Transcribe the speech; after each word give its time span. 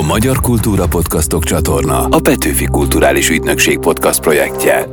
A 0.00 0.02
Magyar 0.02 0.40
Kultúra 0.40 0.86
Podcastok 0.86 1.44
csatorna 1.44 2.04
a 2.04 2.20
Petőfi 2.20 2.64
Kulturális 2.64 3.30
Ügynökség 3.30 3.78
podcast 3.78 4.20
projektje. 4.20 4.86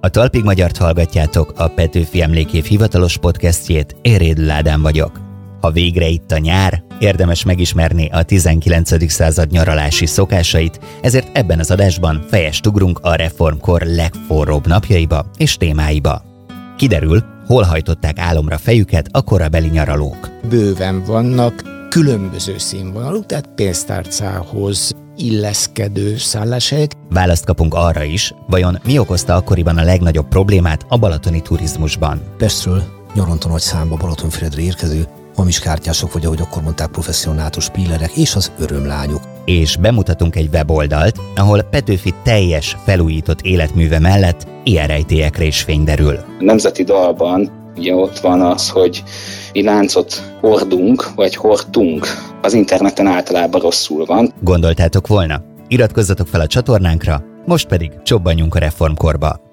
A 0.00 0.08
Talpig 0.08 0.44
Magyart 0.44 0.76
hallgatjátok, 0.76 1.52
a 1.56 1.68
Petőfi 1.68 2.22
Emlékév 2.22 2.64
hivatalos 2.64 3.16
podcastjét, 3.16 3.96
én 4.02 4.16
Rédl 4.18 4.50
Ádám 4.50 4.82
vagyok. 4.82 5.20
Ha 5.60 5.70
végre 5.70 6.06
itt 6.06 6.32
a 6.32 6.38
nyár, 6.38 6.82
érdemes 6.98 7.44
megismerni 7.44 8.08
a 8.08 8.22
19. 8.22 9.10
század 9.10 9.50
nyaralási 9.50 10.06
szokásait, 10.06 10.80
ezért 11.02 11.36
ebben 11.36 11.58
az 11.58 11.70
adásban 11.70 12.24
fejest 12.30 12.66
ugrunk 12.66 12.98
a 13.02 13.14
reformkor 13.14 13.82
legforróbb 13.82 14.66
napjaiba 14.66 15.26
és 15.36 15.56
témáiba. 15.56 16.22
Kiderül, 16.76 17.34
hol 17.46 17.62
hajtották 17.62 18.18
álomra 18.18 18.58
fejüket 18.58 19.08
a 19.10 19.22
korabeli 19.22 19.68
nyaralók. 19.68 20.30
Bőven 20.48 21.02
vannak 21.04 21.62
különböző 21.88 22.58
színvonalú, 22.58 23.24
tehát 23.24 23.48
pénztárcához 23.54 24.92
illeszkedő 25.16 26.16
szálláshelyek. 26.16 26.92
Választ 27.10 27.44
kapunk 27.44 27.74
arra 27.74 28.02
is, 28.02 28.34
vajon 28.46 28.78
mi 28.84 28.98
okozta 28.98 29.34
akkoriban 29.34 29.78
a 29.78 29.84
legnagyobb 29.84 30.28
problémát 30.28 30.86
a 30.88 30.98
balatoni 30.98 31.42
turizmusban. 31.42 32.20
Pestről 32.38 32.82
nyaranta 33.14 33.48
nagy 33.48 33.60
számba 33.60 33.96
Balatonfüredre 33.96 34.62
érkező 34.62 35.06
hamis 35.36 35.58
kártyások, 35.58 36.12
vagy 36.12 36.24
ahogy 36.24 36.40
akkor 36.40 36.62
mondták, 36.62 36.88
professzionátus 36.88 37.68
pílerek 37.68 38.16
és 38.16 38.34
az 38.34 38.52
örömlányok. 38.58 39.20
És 39.44 39.76
bemutatunk 39.76 40.36
egy 40.36 40.48
weboldalt, 40.52 41.20
ahol 41.36 41.62
Petőfi 41.62 42.14
teljes, 42.22 42.76
felújított 42.84 43.40
életműve 43.40 43.98
mellett 43.98 44.46
ilyen 44.64 44.86
rejtélyekre 44.86 45.44
is 45.44 45.62
fény 45.62 45.84
derül. 45.84 46.14
A 46.14 46.42
nemzeti 46.44 46.84
dalban 46.84 47.64
ugye 47.76 47.94
ott 47.94 48.18
van 48.18 48.40
az, 48.40 48.68
hogy 48.68 49.02
mi 49.52 49.62
láncot 49.62 50.36
hordunk, 50.40 51.14
vagy 51.14 51.34
hordtunk. 51.34 52.06
Az 52.42 52.52
interneten 52.52 53.06
általában 53.06 53.60
rosszul 53.60 54.04
van. 54.04 54.32
Gondoltátok 54.40 55.06
volna? 55.06 55.42
Iratkozzatok 55.68 56.26
fel 56.26 56.40
a 56.40 56.46
csatornánkra, 56.46 57.22
most 57.46 57.66
pedig 57.66 57.90
csobbanjunk 58.02 58.54
a 58.54 58.58
reformkorba. 58.58 59.45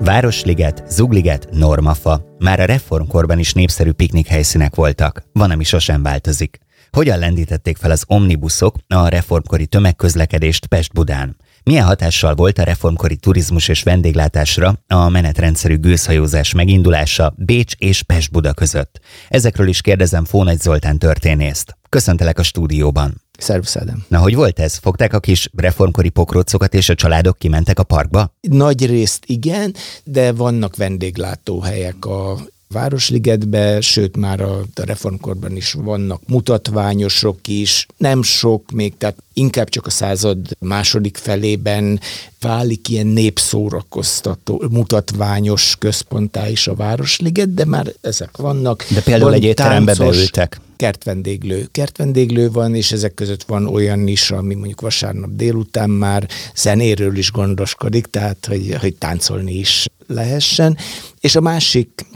Városliget, 0.00 0.82
Zugliget, 0.88 1.48
Normafa. 1.50 2.20
Már 2.38 2.60
a 2.60 2.64
reformkorban 2.64 3.38
is 3.38 3.52
népszerű 3.52 3.90
piknik 3.90 4.26
helyszínek 4.26 4.74
voltak. 4.74 5.22
Van, 5.32 5.50
ami 5.50 5.64
sosem 5.64 6.02
változik. 6.02 6.58
Hogyan 6.90 7.18
lendítették 7.18 7.76
fel 7.76 7.90
az 7.90 8.04
omnibuszok 8.06 8.76
a 8.88 9.08
reformkori 9.08 9.66
tömegközlekedést 9.66 10.66
Pest-Budán? 10.66 11.36
Milyen 11.62 11.84
hatással 11.84 12.34
volt 12.34 12.58
a 12.58 12.62
reformkori 12.62 13.16
turizmus 13.16 13.68
és 13.68 13.82
vendéglátásra 13.82 14.78
a 14.88 15.08
menetrendszerű 15.08 15.78
gőzhajózás 15.78 16.52
megindulása 16.52 17.34
Bécs 17.36 17.72
és 17.78 18.02
Pest-Buda 18.02 18.54
között? 18.54 19.00
Ezekről 19.28 19.68
is 19.68 19.80
kérdezem 19.80 20.24
Fónagy 20.24 20.60
Zoltán 20.60 20.98
történészt. 20.98 21.76
Köszöntelek 21.88 22.38
a 22.38 22.42
stúdióban. 22.42 23.22
Szervusz, 23.38 23.76
Ádám. 23.76 24.04
Na, 24.08 24.18
hogy 24.18 24.34
volt 24.34 24.58
ez? 24.58 24.76
Fogták 24.76 25.12
a 25.12 25.20
kis 25.20 25.50
reformkori 25.56 26.08
pokrócokat, 26.08 26.74
és 26.74 26.88
a 26.88 26.94
családok 26.94 27.38
kimentek 27.38 27.78
a 27.78 27.82
parkba? 27.82 28.32
Nagy 28.40 28.86
részt 28.86 29.24
igen, 29.26 29.74
de 30.04 30.32
vannak 30.32 30.76
vendéglátóhelyek 30.76 32.04
a 32.04 32.36
Városligetbe, 32.68 33.80
sőt 33.80 34.16
már 34.16 34.40
a, 34.40 34.58
a 34.58 34.84
reformkorban 34.84 35.56
is 35.56 35.72
vannak 35.72 36.20
mutatványosok 36.26 37.38
is, 37.46 37.86
nem 37.96 38.22
sok 38.22 38.70
még, 38.70 38.96
tehát 38.98 39.16
inkább 39.32 39.68
csak 39.68 39.86
a 39.86 39.90
század 39.90 40.38
második 40.58 41.16
felében 41.16 42.00
válik 42.40 42.88
ilyen 42.88 43.06
népszórakoztató, 43.06 44.64
mutatványos 44.70 45.76
központá 45.78 46.48
is 46.48 46.66
a 46.66 46.74
Városliget, 46.74 47.54
de 47.54 47.64
már 47.64 47.92
ezek 48.00 48.36
vannak. 48.36 48.86
De 48.88 49.00
például 49.00 49.30
Van 49.30 49.38
egy 49.38 49.44
étterembe 49.44 49.94
beültek. 49.94 50.60
kertvendéglő. 50.76 51.68
Kertvendéglő 51.72 52.50
van, 52.50 52.74
és 52.74 52.92
ezek 52.92 53.14
között 53.14 53.42
van 53.42 53.66
olyan 53.66 54.06
is, 54.06 54.30
ami 54.30 54.54
mondjuk 54.54 54.80
vasárnap 54.80 55.30
délután 55.30 55.90
már 55.90 56.28
zenéről 56.54 57.16
is 57.16 57.32
gondoskodik, 57.32 58.06
tehát 58.06 58.46
hogy, 58.46 58.76
hogy 58.80 58.94
táncolni 58.94 59.54
is 59.54 59.86
lehessen. 60.06 60.76
És 61.20 61.36
a 61.36 61.40
másik 61.40 62.06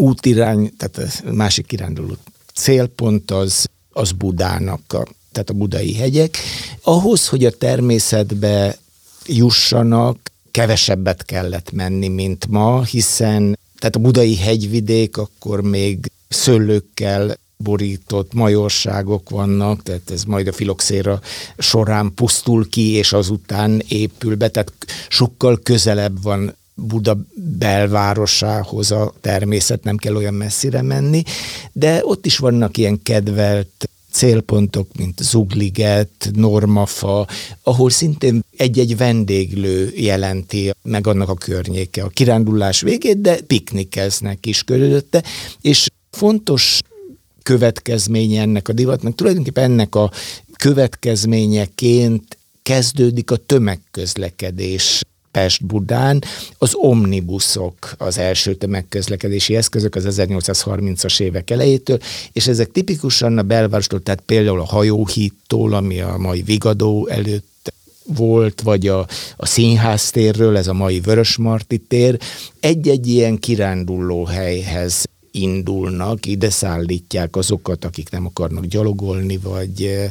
útirány, 0.00 0.72
tehát 0.76 1.22
a 1.26 1.32
másik 1.32 1.66
kiránduló 1.66 2.16
célpont 2.54 3.30
az, 3.30 3.66
az 3.92 4.12
Budának, 4.12 4.92
a, 4.92 5.06
tehát 5.32 5.50
a 5.50 5.52
budai 5.52 5.94
hegyek. 5.94 6.38
Ahhoz, 6.82 7.28
hogy 7.28 7.44
a 7.44 7.50
természetbe 7.50 8.78
jussanak, 9.26 10.32
kevesebbet 10.50 11.24
kellett 11.24 11.72
menni, 11.72 12.08
mint 12.08 12.46
ma, 12.46 12.82
hiszen 12.82 13.58
tehát 13.78 13.96
a 13.96 13.98
budai 13.98 14.36
hegyvidék 14.36 15.16
akkor 15.16 15.60
még 15.60 16.10
szőlőkkel 16.28 17.36
borított 17.56 18.32
majorságok 18.32 19.30
vannak, 19.30 19.82
tehát 19.82 20.10
ez 20.10 20.24
majd 20.24 20.46
a 20.46 20.52
filoxéra 20.52 21.20
során 21.58 22.14
pusztul 22.14 22.68
ki, 22.68 22.90
és 22.90 23.12
azután 23.12 23.82
épül 23.88 24.36
be, 24.36 24.48
tehát 24.48 24.72
sokkal 25.08 25.58
közelebb 25.62 26.22
van 26.22 26.54
Buda 26.80 27.16
belvárosához 27.58 28.90
a 28.90 29.14
természet, 29.20 29.84
nem 29.84 29.96
kell 29.96 30.16
olyan 30.16 30.34
messzire 30.34 30.82
menni, 30.82 31.22
de 31.72 32.00
ott 32.02 32.26
is 32.26 32.38
vannak 32.38 32.76
ilyen 32.76 33.02
kedvelt 33.02 33.88
célpontok, 34.10 34.88
mint 34.96 35.22
Zugliget, 35.22 36.30
Normafa, 36.32 37.26
ahol 37.62 37.90
szintén 37.90 38.44
egy-egy 38.56 38.96
vendéglő 38.96 39.92
jelenti 39.96 40.70
meg 40.82 41.06
annak 41.06 41.28
a 41.28 41.34
környéke 41.34 42.02
a 42.02 42.08
kirándulás 42.08 42.80
végét, 42.80 43.20
de 43.20 43.40
piknikeznek 43.40 44.46
is 44.46 44.62
körülötte, 44.62 45.22
és 45.60 45.86
fontos 46.10 46.78
következménye 47.42 48.40
ennek 48.40 48.68
a 48.68 48.72
divatnak, 48.72 49.14
tulajdonképpen 49.14 49.64
ennek 49.64 49.94
a 49.94 50.10
következményeként 50.56 52.38
kezdődik 52.62 53.30
a 53.30 53.36
tömegközlekedés 53.36 55.02
Pest-Budán. 55.30 56.22
Az 56.58 56.74
omnibuszok 56.74 57.94
az 57.98 58.18
első 58.18 58.54
tömegközlekedési 58.54 59.56
eszközök 59.56 59.94
az 59.94 60.04
1830-as 60.08 61.20
évek 61.20 61.50
elejétől, 61.50 61.98
és 62.32 62.46
ezek 62.46 62.70
tipikusan 62.70 63.38
a 63.38 63.42
belvárostól, 63.42 64.02
tehát 64.02 64.20
például 64.20 64.60
a 64.60 64.64
hajóhídtól, 64.64 65.74
ami 65.74 66.00
a 66.00 66.16
mai 66.18 66.42
Vigadó 66.42 67.06
előtt 67.06 67.72
volt, 68.04 68.60
vagy 68.60 68.88
a, 68.88 69.06
a 69.36 69.46
színháztérről, 69.46 70.56
ez 70.56 70.66
a 70.66 70.72
mai 70.72 71.00
Vörösmarty 71.00 71.74
tér, 71.88 72.18
egy-egy 72.60 73.06
ilyen 73.06 73.38
kiránduló 73.38 74.24
helyhez 74.24 75.06
indulnak, 75.30 76.26
ide 76.26 76.50
szállítják 76.50 77.36
azokat, 77.36 77.84
akik 77.84 78.10
nem 78.10 78.26
akarnak 78.26 78.64
gyalogolni, 78.64 79.36
vagy 79.36 80.10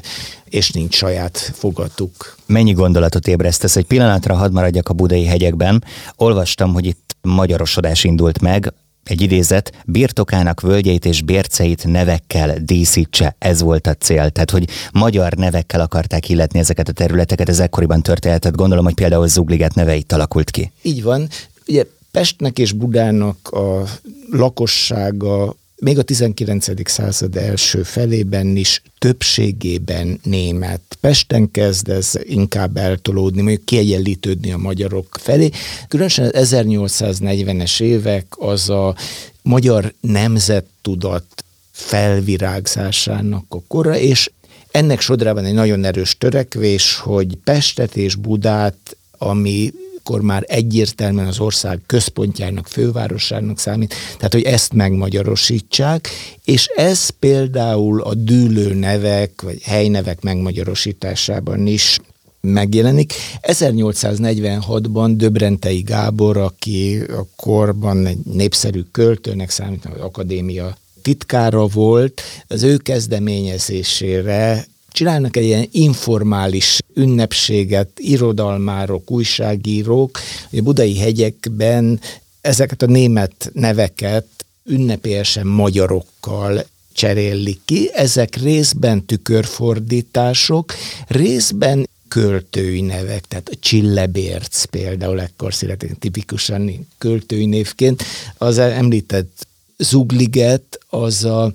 és 0.49 0.71
nincs 0.71 0.95
saját 0.95 1.37
fogatuk. 1.37 2.37
Mennyi 2.45 2.71
gondolatot 2.71 3.27
ébresztesz? 3.27 3.75
Egy 3.75 3.85
pillanatra 3.85 4.35
hadd 4.35 4.51
maradjak 4.51 4.89
a 4.89 4.93
budai 4.93 5.25
hegyekben. 5.25 5.83
Olvastam, 6.15 6.73
hogy 6.73 6.85
itt 6.85 7.15
magyarosodás 7.21 8.03
indult 8.03 8.41
meg, 8.41 8.73
egy 9.09 9.21
idézet, 9.21 9.71
birtokának 9.85 10.61
völgyeit 10.61 11.05
és 11.05 11.21
bérceit 11.21 11.85
nevekkel 11.87 12.57
díszítse, 12.59 13.35
ez 13.39 13.61
volt 13.61 13.87
a 13.87 13.93
cél. 13.93 14.29
Tehát, 14.29 14.51
hogy 14.51 14.69
magyar 14.91 15.33
nevekkel 15.33 15.81
akarták 15.81 16.29
illetni 16.29 16.59
ezeket 16.59 16.87
a 16.87 16.91
területeket, 16.91 17.49
ez 17.49 17.59
ekkoriban 17.59 18.01
történetet. 18.01 18.55
Gondolom, 18.55 18.85
hogy 18.85 18.93
például 18.93 19.27
Zugliget 19.27 19.75
neve 19.75 19.95
itt 19.95 20.11
alakult 20.11 20.51
ki. 20.51 20.71
Így 20.81 21.03
van. 21.03 21.27
Ugye 21.67 21.83
Pestnek 22.17 22.59
és 22.59 22.71
Budának 22.71 23.49
a 23.49 23.83
lakossága 24.31 25.55
még 25.75 25.97
a 25.97 26.01
19. 26.01 26.89
század 26.89 27.35
első 27.35 27.83
felében 27.83 28.55
is 28.55 28.81
többségében 28.99 30.19
német. 30.23 30.81
Pesten 30.99 31.51
kezd 31.51 31.89
ez 31.89 32.11
inkább 32.23 32.77
eltolódni, 32.77 33.41
mondjuk 33.41 33.65
kiegyenlítődni 33.65 34.51
a 34.51 34.57
magyarok 34.57 35.17
felé. 35.19 35.49
Különösen 35.87 36.31
az 36.33 36.55
1840-es 36.55 37.81
évek 37.81 38.25
az 38.29 38.69
a 38.69 38.95
magyar 39.41 39.93
nemzettudat 39.99 41.43
felvirágzásának 41.71 43.45
a 43.49 43.61
kora, 43.67 43.97
és 43.97 44.31
ennek 44.71 44.99
sodrában 44.99 45.45
egy 45.45 45.53
nagyon 45.53 45.83
erős 45.83 46.17
törekvés, 46.17 46.95
hogy 46.95 47.37
Pestet 47.43 47.95
és 47.95 48.15
Budát, 48.15 48.97
ami 49.17 49.73
akkor 50.07 50.21
már 50.21 50.43
egyértelműen 50.47 51.27
az 51.27 51.39
ország 51.39 51.79
központjának, 51.85 52.67
fővárosának 52.67 53.59
számít, 53.59 53.93
tehát 54.17 54.33
hogy 54.33 54.43
ezt 54.43 54.73
megmagyarosítsák, 54.73 56.09
és 56.43 56.65
ez 56.65 57.09
például 57.09 58.01
a 58.01 58.13
dűlő 58.13 58.73
nevek, 58.73 59.41
vagy 59.41 59.61
helynevek 59.61 60.21
megmagyarosításában 60.21 61.67
is 61.67 61.99
megjelenik. 62.41 63.13
1846-ban 63.41 65.13
Döbrentei 65.15 65.81
Gábor, 65.81 66.37
aki 66.37 66.99
a 66.99 67.27
korban 67.35 68.05
egy 68.05 68.17
népszerű 68.33 68.81
költőnek 68.91 69.49
számít, 69.49 69.85
az 69.85 70.01
akadémia 70.01 70.77
titkára 71.01 71.65
volt, 71.65 72.21
az 72.47 72.63
ő 72.63 72.77
kezdeményezésére 72.77 74.67
csinálnak 74.97 75.37
egy 75.37 75.43
ilyen 75.43 75.67
informális 75.71 76.79
ünnepséget, 76.93 77.89
irodalmárok, 77.99 79.11
újságírók, 79.11 80.19
a 80.51 80.61
budai 80.61 80.97
hegyekben 80.97 81.99
ezeket 82.41 82.81
a 82.81 82.85
német 82.85 83.49
neveket 83.53 84.27
ünnepélyesen 84.65 85.47
magyarokkal 85.47 86.65
cserélik 86.93 87.59
ki. 87.65 87.89
Ezek 87.93 88.35
részben 88.35 89.05
tükörfordítások, 89.05 90.73
részben 91.07 91.89
költői 92.07 92.81
nevek, 92.81 93.25
tehát 93.27 93.49
a 93.49 93.57
Csillebérc 93.59 94.63
például 94.63 95.21
ekkor 95.21 95.53
született 95.53 95.99
tipikusan 95.99 96.87
költői 96.97 97.45
névként. 97.45 98.03
Az 98.37 98.57
említett 98.57 99.47
Zugliget 99.77 100.79
az 100.89 101.23
a 101.23 101.51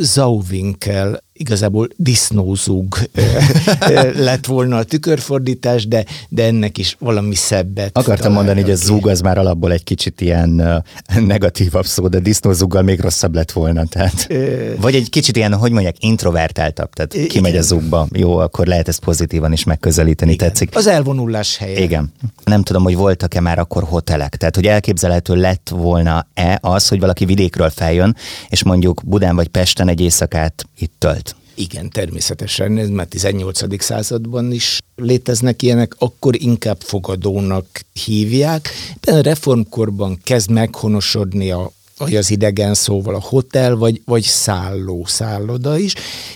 Zauwinkel 0.00 1.22
igazából 1.42 1.88
disznózug 1.96 2.96
lett 4.14 4.46
volna 4.46 4.76
a 4.76 4.82
tükörfordítás, 4.82 5.88
de, 5.88 6.04
de 6.28 6.44
ennek 6.44 6.78
is 6.78 6.96
valami 6.98 7.34
szebbet. 7.34 7.98
Akartam 7.98 8.32
mondani, 8.32 8.60
hogy 8.60 8.70
a 8.70 8.74
zúg 8.74 9.08
az 9.08 9.20
már 9.20 9.38
alapból 9.38 9.72
egy 9.72 9.84
kicsit 9.84 10.20
ilyen 10.20 10.82
negatívabb 11.20 11.86
szó, 11.86 12.08
de 12.08 12.18
disznózuggal 12.18 12.82
még 12.82 13.00
rosszabb 13.00 13.34
lett 13.34 13.52
volna. 13.52 13.84
Tehát. 13.84 14.26
Vagy 14.80 14.94
egy 14.94 15.10
kicsit 15.10 15.36
ilyen, 15.36 15.54
hogy 15.54 15.72
mondják, 15.72 15.96
introvertáltabb, 15.98 16.90
tehát 16.92 17.26
kimegy 17.28 17.56
a 17.56 17.62
zugba. 17.62 18.06
Jó, 18.12 18.36
akkor 18.36 18.66
lehet 18.66 18.88
ezt 18.88 19.00
pozitívan 19.00 19.52
is 19.52 19.64
megközelíteni, 19.64 20.32
Igen. 20.32 20.48
tetszik. 20.48 20.76
Az 20.76 20.86
elvonulás 20.86 21.56
helye. 21.56 21.80
Igen. 21.80 22.12
Nem 22.44 22.62
tudom, 22.62 22.82
hogy 22.82 22.96
voltak-e 22.96 23.40
már 23.40 23.58
akkor 23.58 23.82
hotelek. 23.82 24.36
Tehát, 24.36 24.54
hogy 24.54 24.66
elképzelhető 24.66 25.34
lett 25.34 25.68
volna-e 25.74 26.58
az, 26.60 26.88
hogy 26.88 27.00
valaki 27.00 27.24
vidékről 27.24 27.70
feljön, 27.70 28.16
és 28.48 28.62
mondjuk 28.62 29.02
Budán 29.04 29.36
vagy 29.36 29.48
Pesten 29.48 29.88
egy 29.88 30.00
éjszakát 30.00 30.64
itt 30.78 30.92
tölt. 30.98 31.31
Igen, 31.54 31.90
természetesen, 31.90 32.78
ez 32.78 32.88
már 32.88 33.06
18. 33.06 33.82
században 33.82 34.52
is 34.52 34.78
léteznek 34.96 35.62
ilyenek, 35.62 35.94
akkor 35.98 36.42
inkább 36.42 36.80
fogadónak 36.80 37.66
hívják. 38.04 38.70
De 39.00 39.12
a 39.12 39.20
reformkorban 39.20 40.18
kezd 40.24 40.50
meghonosodni 40.50 41.50
a 41.50 41.72
vagy 41.98 42.16
az 42.16 42.30
idegen 42.30 42.74
szóval 42.74 43.14
a 43.14 43.20
hotel, 43.20 43.76
vagy, 43.76 44.02
vagy 44.04 44.22
szálló, 44.22 45.04
szálloda 45.06 45.78
is, 45.78 45.94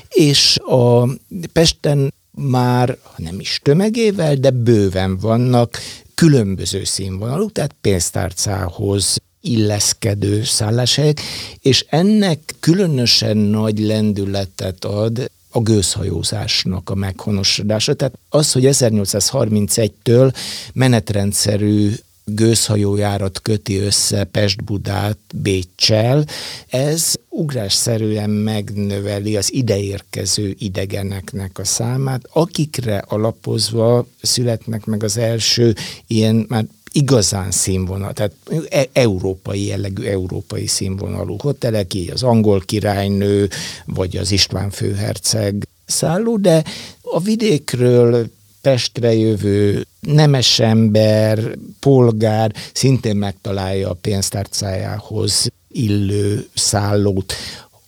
és 0.09 0.59
a 0.59 1.09
Pesten 1.53 2.15
már 2.31 2.99
nem 3.17 3.41
is 3.41 3.61
tömegével, 3.63 4.35
de 4.35 4.51
bőven 4.51 5.19
vannak 5.19 5.79
különböző 6.15 6.85
színvonalú, 6.85 7.51
tehát 7.51 7.75
pénztárcához 7.81 9.17
illeszkedő 9.47 10.45
szálláshelyek, 10.45 11.21
és 11.61 11.85
ennek 11.89 12.55
különösen 12.61 13.37
nagy 13.37 13.79
lendületet 13.79 14.85
ad 14.85 15.31
a 15.51 15.61
gőzhajózásnak 15.61 16.91
a 16.91 16.95
meghonosodása. 16.95 17.95
Tehát 17.95 18.19
az, 18.29 18.53
hogy 18.53 18.69
1831-től 18.71 20.35
menetrendszerű 20.73 21.93
gőzhajójárat 22.25 23.43
köti 23.43 23.77
össze 23.77 24.25
Pest-Budát 24.25 25.19
Bécsel, 25.35 26.25
ez 26.69 27.15
ugrásszerűen 27.29 28.31
megnöveli 28.31 29.37
az 29.37 29.53
ideérkező 29.53 30.55
idegeneknek 30.59 31.59
a 31.59 31.65
számát, 31.65 32.23
akikre 32.33 33.05
alapozva 33.09 34.07
születnek 34.23 34.85
meg 34.85 35.03
az 35.03 35.17
első 35.17 35.75
ilyen 36.07 36.45
már 36.49 36.65
igazán 36.97 37.51
színvonal, 37.51 38.13
tehát 38.13 38.33
e- 38.69 38.89
európai 38.93 39.67
jellegű, 39.67 40.03
európai 40.03 40.67
színvonalú 40.67 41.37
hotelek, 41.39 41.95
így 41.95 42.11
az 42.11 42.23
angol 42.23 42.61
királynő, 42.61 43.49
vagy 43.85 44.17
az 44.17 44.31
István 44.31 44.71
főherceg 44.71 45.69
szálló, 45.87 46.37
de 46.37 46.65
a 47.03 47.21
vidékről 47.21 48.27
Pestre 48.61 49.15
jövő 49.15 49.87
nemes 50.01 50.59
ember, 50.59 51.59
polgár 51.81 52.53
szintén 52.73 53.17
megtalálja 53.17 53.91
a 53.91 53.99
pénztárcájához 54.01 55.51
illő 55.69 56.49
szállót. 56.55 57.33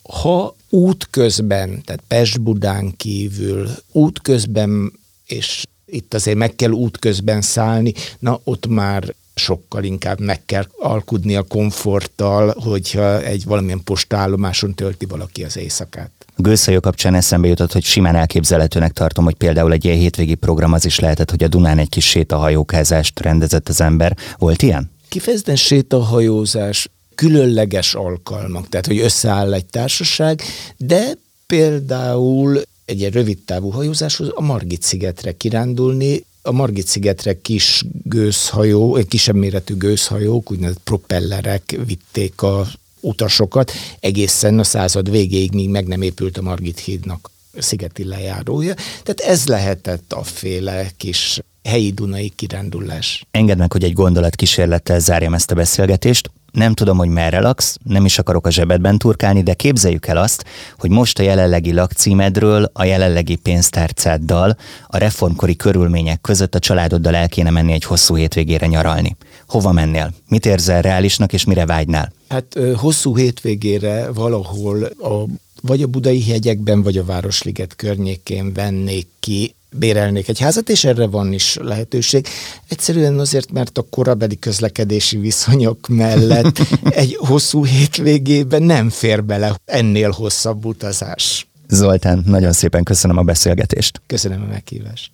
Ha 0.03 0.57
útközben, 0.71 1.83
tehát 1.85 2.03
Pest-Budán 2.09 2.97
kívül 2.97 3.69
útközben 3.93 4.93
és 5.27 5.65
itt 5.91 6.15
azért 6.15 6.37
meg 6.37 6.55
kell 6.55 6.71
útközben 6.71 7.41
szállni, 7.41 7.93
na 8.19 8.41
ott 8.45 8.67
már 8.67 9.15
sokkal 9.35 9.85
inkább 9.85 10.21
meg 10.21 10.45
kell 10.47 10.67
alkudni 10.79 11.37
a 11.37 11.43
komforttal, 11.43 12.55
hogyha 12.59 13.23
egy 13.23 13.45
valamilyen 13.45 13.85
postállomáson 13.85 14.75
tölti 14.75 15.07
valaki 15.07 15.45
az 15.45 15.57
éjszakát. 15.57 16.11
A 16.37 16.43
gőzhajó 16.43 16.81
kapcsán 16.81 17.15
eszembe 17.15 17.49
jutott, 17.49 17.73
hogy 17.73 17.85
simán 17.85 18.17
elképzelhetőnek 18.17 18.93
tartom, 18.93 19.25
hogy 19.25 19.35
például 19.35 19.73
egy 19.73 19.85
ilyen 19.85 19.97
hétvégi 19.97 20.35
program 20.35 20.73
az 20.73 20.85
is 20.85 20.99
lehetett, 20.99 21.31
hogy 21.31 21.43
a 21.43 21.49
Dunán 21.49 21.79
egy 21.79 21.89
kis 21.89 22.09
sétahajókázást 22.09 23.21
rendezett 23.21 23.69
az 23.69 23.81
ember. 23.81 24.17
Volt 24.39 24.63
ilyen? 24.63 24.91
Kifejezetten 25.09 25.57
sétahajózás, 25.57 26.89
különleges 27.15 27.95
alkalmak, 27.95 28.69
tehát 28.69 28.87
hogy 28.87 28.99
összeáll 28.99 29.53
egy 29.53 29.67
társaság, 29.67 30.43
de 30.77 31.13
például 31.47 32.63
egy 32.89 32.99
ilyen 32.99 33.11
rövid 33.11 33.39
távú 33.45 33.71
hajózáshoz 33.71 34.31
a 34.35 34.41
Margit-szigetre 34.41 35.33
kirándulni, 35.33 36.25
a 36.43 36.53
Margit-szigetre 36.53 37.41
kis 37.41 37.85
gőzhajó, 38.03 38.99
kisebb 39.09 39.35
méretű 39.35 39.77
gőzhajók, 39.77 40.51
úgynevezett 40.51 40.83
propellerek 40.85 41.79
vitték 41.87 42.43
a 42.43 42.67
utasokat 43.01 43.73
egészen 44.01 44.59
a 44.59 44.65
század 44.65 45.11
végéig, 45.11 45.53
míg 45.53 45.69
meg 45.69 45.87
nem 45.87 46.03
épült 46.03 46.39
a 46.39 46.43
Margit 46.43 46.79
hídnak 46.79 47.31
szigeti 47.59 48.05
lejárója. 48.05 48.75
Tehát 49.03 49.21
ez 49.21 49.47
lehetett 49.47 50.13
a 50.13 50.23
féle 50.23 50.91
kis 50.97 51.41
helyi 51.69 51.91
Dunai 51.91 52.33
kirándulás. 52.37 53.27
Engedd 53.31 53.59
meg, 53.59 53.73
hogy 53.73 53.85
egy 53.85 53.93
gondolat 53.93 54.35
kísérlettel 54.35 54.99
zárjam 54.99 55.35
ezt 55.35 55.51
a 55.51 55.55
beszélgetést. 55.55 56.31
Nem 56.53 56.75
tudom, 56.75 56.97
hogy 56.97 57.09
merre 57.09 57.41
laksz, 57.41 57.77
nem 57.85 58.05
is 58.05 58.19
akarok 58.19 58.47
a 58.47 58.51
zsebedben 58.51 58.99
turkálni, 58.99 59.43
de 59.43 59.55
képzeljük 59.55 60.07
el 60.07 60.17
azt, 60.17 60.45
hogy 60.79 60.91
most 60.91 61.19
a 61.19 61.23
jelenlegi 61.23 61.73
lakcímedről, 61.73 62.71
a 62.73 62.85
jelenlegi 62.85 63.37
pénztárcáddal, 63.37 64.57
a 64.87 64.99
reformkori 64.99 65.57
körülmények 65.57 66.21
között 66.21 66.55
a 66.55 66.59
családoddal 66.59 67.15
el 67.15 67.29
kéne 67.29 67.51
menni 67.51 67.73
egy 67.73 67.85
hosszú 67.85 68.17
hétvégére 68.17 68.67
nyaralni. 68.67 69.17
Hova 69.47 69.73
mennél? 69.73 70.13
Mit 70.29 70.47
érzel 70.47 70.83
reálisnak, 70.83 71.33
és 71.33 71.45
mire 71.45 71.67
vágynál? 71.67 72.13
Hát 72.29 72.59
hosszú 72.77 73.17
hétvégére 73.17 74.13
valahol 74.13 74.85
a 74.85 75.25
vagy 75.63 75.83
a 75.83 75.87
budai 75.87 76.23
hegyekben, 76.23 76.83
vagy 76.83 76.97
a 76.97 77.05
Városliget 77.05 77.77
környékén 77.77 78.53
vennék 78.53 79.07
ki 79.21 79.55
bérelnék 79.71 80.29
egy 80.29 80.39
házat, 80.41 80.69
és 80.69 80.85
erre 80.85 81.07
van 81.07 81.33
is 81.33 81.57
lehetőség. 81.61 82.27
Egyszerűen 82.69 83.19
azért, 83.19 83.53
mert 83.53 83.79
a 83.79 83.87
korabeli 83.91 84.39
közlekedési 84.39 85.17
viszonyok 85.17 85.89
mellett 85.89 86.59
egy 86.91 87.17
hosszú 87.21 87.65
hétvégében 87.65 88.63
nem 88.63 88.91
fér 88.91 89.25
bele 89.25 89.55
ennél 89.65 90.11
hosszabb 90.11 90.65
utazás. 90.65 91.49
Zoltán, 91.69 92.23
nagyon 92.27 92.53
szépen 92.53 92.83
köszönöm 92.83 93.17
a 93.17 93.23
beszélgetést. 93.23 94.01
Köszönöm 94.07 94.43
a 94.43 94.47
meghívást. 94.47 95.11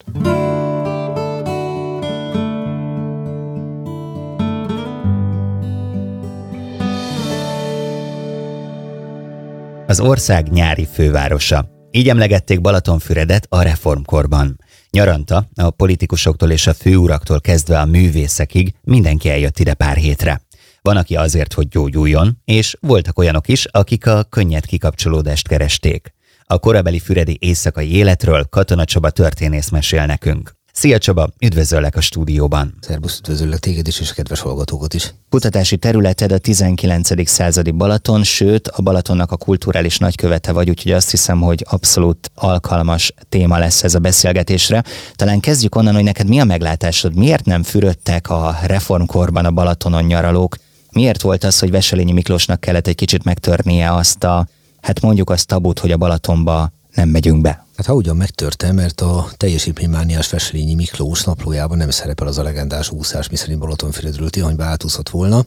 Az 9.87 10.00
ország 10.00 10.49
nyári 10.50 10.88
fővárosa. 10.92 11.73
Így 11.96 12.08
emlegették 12.08 12.60
Balatonfüredet 12.60 13.46
a 13.48 13.62
reformkorban. 13.62 14.60
Nyaranta 14.90 15.48
a 15.54 15.70
politikusoktól 15.70 16.50
és 16.50 16.66
a 16.66 16.74
főuraktól 16.74 17.40
kezdve 17.40 17.80
a 17.80 17.84
művészekig 17.84 18.74
mindenki 18.82 19.30
eljött 19.30 19.58
ide 19.58 19.74
pár 19.74 19.96
hétre. 19.96 20.40
Van, 20.82 20.96
aki 20.96 21.16
azért, 21.16 21.52
hogy 21.52 21.68
gyógyuljon, 21.68 22.38
és 22.44 22.76
voltak 22.80 23.18
olyanok 23.18 23.48
is, 23.48 23.64
akik 23.64 24.06
a 24.06 24.22
könnyed 24.22 24.66
kikapcsolódást 24.66 25.48
keresték. 25.48 26.14
A 26.44 26.58
korabeli 26.58 26.98
füredi 26.98 27.36
éjszakai 27.40 27.92
életről 27.92 28.44
Katona 28.44 28.84
Csaba 28.84 29.10
történész 29.10 29.68
mesél 29.68 30.06
nekünk. 30.06 30.54
Szia 30.76 30.98
Csaba, 30.98 31.28
üdvözöllek 31.40 31.96
a 31.96 32.00
stúdióban. 32.00 32.74
Szerbusz, 32.80 33.18
üdvözöllek 33.18 33.58
téged 33.58 33.86
is, 33.86 34.00
és 34.00 34.10
a 34.10 34.14
kedves 34.14 34.40
hallgatókat 34.40 34.94
is. 34.94 35.14
Kutatási 35.28 35.76
területed 35.76 36.32
a 36.32 36.38
19. 36.38 37.28
századi 37.28 37.70
Balaton, 37.70 38.22
sőt 38.22 38.68
a 38.68 38.82
Balatonnak 38.82 39.32
a 39.32 39.36
kulturális 39.36 39.98
nagykövete 39.98 40.52
vagy, 40.52 40.68
úgyhogy 40.68 40.92
azt 40.92 41.10
hiszem, 41.10 41.40
hogy 41.40 41.64
abszolút 41.68 42.30
alkalmas 42.34 43.14
téma 43.28 43.58
lesz 43.58 43.84
ez 43.84 43.94
a 43.94 43.98
beszélgetésre. 43.98 44.84
Talán 45.14 45.40
kezdjük 45.40 45.74
onnan, 45.74 45.94
hogy 45.94 46.04
neked 46.04 46.28
mi 46.28 46.40
a 46.40 46.44
meglátásod, 46.44 47.14
miért 47.14 47.44
nem 47.44 47.62
fürödtek 47.62 48.30
a 48.30 48.56
reformkorban 48.66 49.44
a 49.44 49.50
Balatonon 49.50 50.04
nyaralók, 50.04 50.56
miért 50.90 51.22
volt 51.22 51.44
az, 51.44 51.58
hogy 51.58 51.70
Veselényi 51.70 52.12
Miklósnak 52.12 52.60
kellett 52.60 52.86
egy 52.86 52.94
kicsit 52.94 53.24
megtörnie 53.24 53.92
azt 53.92 54.24
a, 54.24 54.46
hát 54.80 55.00
mondjuk 55.00 55.30
azt 55.30 55.46
tabut, 55.46 55.78
hogy 55.78 55.92
a 55.92 55.96
Balatonba 55.96 56.72
nem 56.94 57.08
megyünk 57.08 57.40
be? 57.40 57.66
Hát 57.76 57.86
ha 57.86 57.94
ugyan 57.94 58.16
megtörte, 58.16 58.72
mert 58.72 59.00
a 59.00 59.28
teljesítménymániás 59.36 60.30
Veselényi 60.30 60.74
Miklós 60.74 61.24
naplójában 61.24 61.76
nem 61.76 61.90
szerepel 61.90 62.26
az 62.26 62.38
a 62.38 62.42
legendás 62.42 62.90
úszás, 62.90 63.28
miszerint 63.28 63.58
Balatonfüredről 63.58 64.30
Tihanyba 64.30 64.64
átúszott 64.64 65.08
volna, 65.08 65.44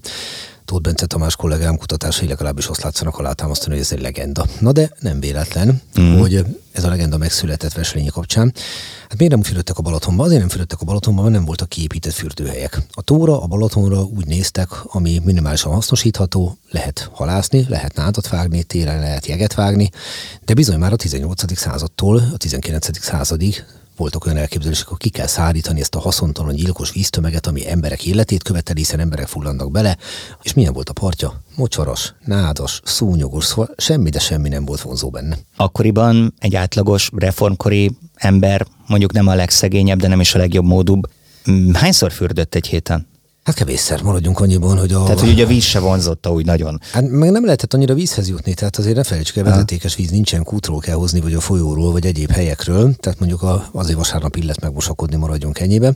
Tóth 0.67 0.81
Bence 0.81 1.05
Tamás 1.05 1.35
kollégám 1.35 1.77
kutatásai 1.77 2.27
legalábbis 2.27 2.67
azt 2.67 2.81
látszanak 2.81 3.17
alátámasztani, 3.17 3.73
hogy 3.73 3.83
ez 3.83 3.91
egy 3.91 4.01
legenda. 4.01 4.45
Na 4.59 4.71
de 4.71 4.91
nem 4.99 5.19
véletlen, 5.19 5.81
mm. 5.99 6.17
hogy 6.17 6.45
ez 6.71 6.83
a 6.83 6.89
legenda 6.89 7.17
megszületett 7.17 7.73
Veselényi 7.73 8.09
kapcsán. 8.09 8.53
Hát 9.09 9.17
miért 9.17 9.33
nem 9.33 9.43
fürödtek 9.43 9.77
a 9.77 9.81
Balatonba? 9.81 10.23
Azért 10.23 10.39
nem 10.39 10.49
fürödtek 10.49 10.81
a 10.81 10.85
Balatonba, 10.85 11.21
mert 11.21 11.33
nem 11.33 11.45
voltak 11.45 11.69
kiépített 11.69 12.13
fürdőhelyek. 12.13 12.81
A 12.91 13.01
tóra, 13.01 13.41
a 13.41 13.47
Balatonra 13.47 14.03
úgy 14.03 14.25
néztek, 14.25 14.69
ami 14.83 15.21
minimálisan 15.23 15.73
hasznosítható, 15.73 16.57
lehet 16.69 17.09
halászni, 17.13 17.65
lehet 17.69 17.95
nádat 17.95 18.29
vágni, 18.29 18.63
télen 18.63 18.99
lehet 18.99 19.25
jeget 19.25 19.53
vágni, 19.53 19.89
de 20.45 20.53
bizony 20.53 20.79
már 20.79 20.93
a 20.93 20.95
18. 20.95 21.57
századtól 21.57 22.17
a 22.33 22.37
19. 22.37 23.03
századig 23.03 23.65
voltak 23.97 24.25
olyan 24.25 24.37
elképzelések, 24.37 24.87
hogy 24.87 24.97
ki 24.97 25.09
kell 25.09 25.27
szállítani 25.27 25.79
ezt 25.79 25.95
a 25.95 25.99
haszontalan 25.99 26.55
gyilkos 26.55 26.91
víztömeget, 26.91 27.47
ami 27.47 27.69
emberek 27.69 28.05
életét 28.05 28.43
követeli, 28.43 28.79
hiszen 28.79 28.99
emberek 28.99 29.27
fullannak 29.27 29.71
bele, 29.71 29.97
és 30.41 30.53
milyen 30.53 30.73
volt 30.73 30.89
a 30.89 30.93
partja? 30.93 31.41
Mocsaras, 31.55 32.13
nádas, 32.25 32.81
szúnyogos, 32.83 33.45
szóval 33.45 33.69
semmi, 33.77 34.09
de 34.09 34.19
semmi 34.19 34.49
nem 34.49 34.65
volt 34.65 34.81
vonzó 34.81 35.09
benne. 35.09 35.37
Akkoriban 35.55 36.33
egy 36.39 36.55
átlagos 36.55 37.09
reformkori 37.15 37.97
ember, 38.13 38.65
mondjuk 38.87 39.13
nem 39.13 39.27
a 39.27 39.35
legszegényebb, 39.35 39.99
de 39.99 40.07
nem 40.07 40.19
is 40.19 40.35
a 40.35 40.37
legjobb 40.37 40.65
módúbb, 40.65 41.09
hányszor 41.73 42.11
fürdött 42.11 42.55
egy 42.55 42.67
héten? 42.67 43.07
Hát 43.47 43.55
kevésszer 43.55 44.01
maradjunk 44.01 44.39
annyiban, 44.39 44.77
hogy 44.77 44.93
a... 44.93 45.03
Tehát, 45.03 45.19
hogy 45.19 45.29
ugye 45.29 45.43
a 45.43 45.47
víz 45.47 45.63
se 45.63 45.79
vonzotta 45.79 46.31
úgy 46.31 46.45
nagyon. 46.45 46.79
Hát 46.91 47.09
meg 47.09 47.31
nem 47.31 47.43
lehetett 47.45 47.73
annyira 47.73 47.93
vízhez 47.93 48.29
jutni, 48.29 48.53
tehát 48.53 48.77
azért 48.77 48.95
ne 48.95 49.03
felejtsük 49.03 49.35
el, 49.35 49.43
vezetékes 49.43 49.95
víz 49.95 50.09
nincsen, 50.09 50.43
kútról 50.43 50.79
kell 50.79 50.95
hozni, 50.95 51.21
vagy 51.21 51.33
a 51.33 51.39
folyóról, 51.39 51.91
vagy 51.91 52.05
egyéb 52.05 52.31
helyekről, 52.31 52.95
tehát 52.95 53.19
mondjuk 53.19 53.41
a, 53.41 53.69
azért 53.71 53.97
vasárnap 53.97 54.35
illet 54.35 54.61
megmosakodni 54.61 55.15
maradjunk 55.15 55.59
ennyibe, 55.59 55.89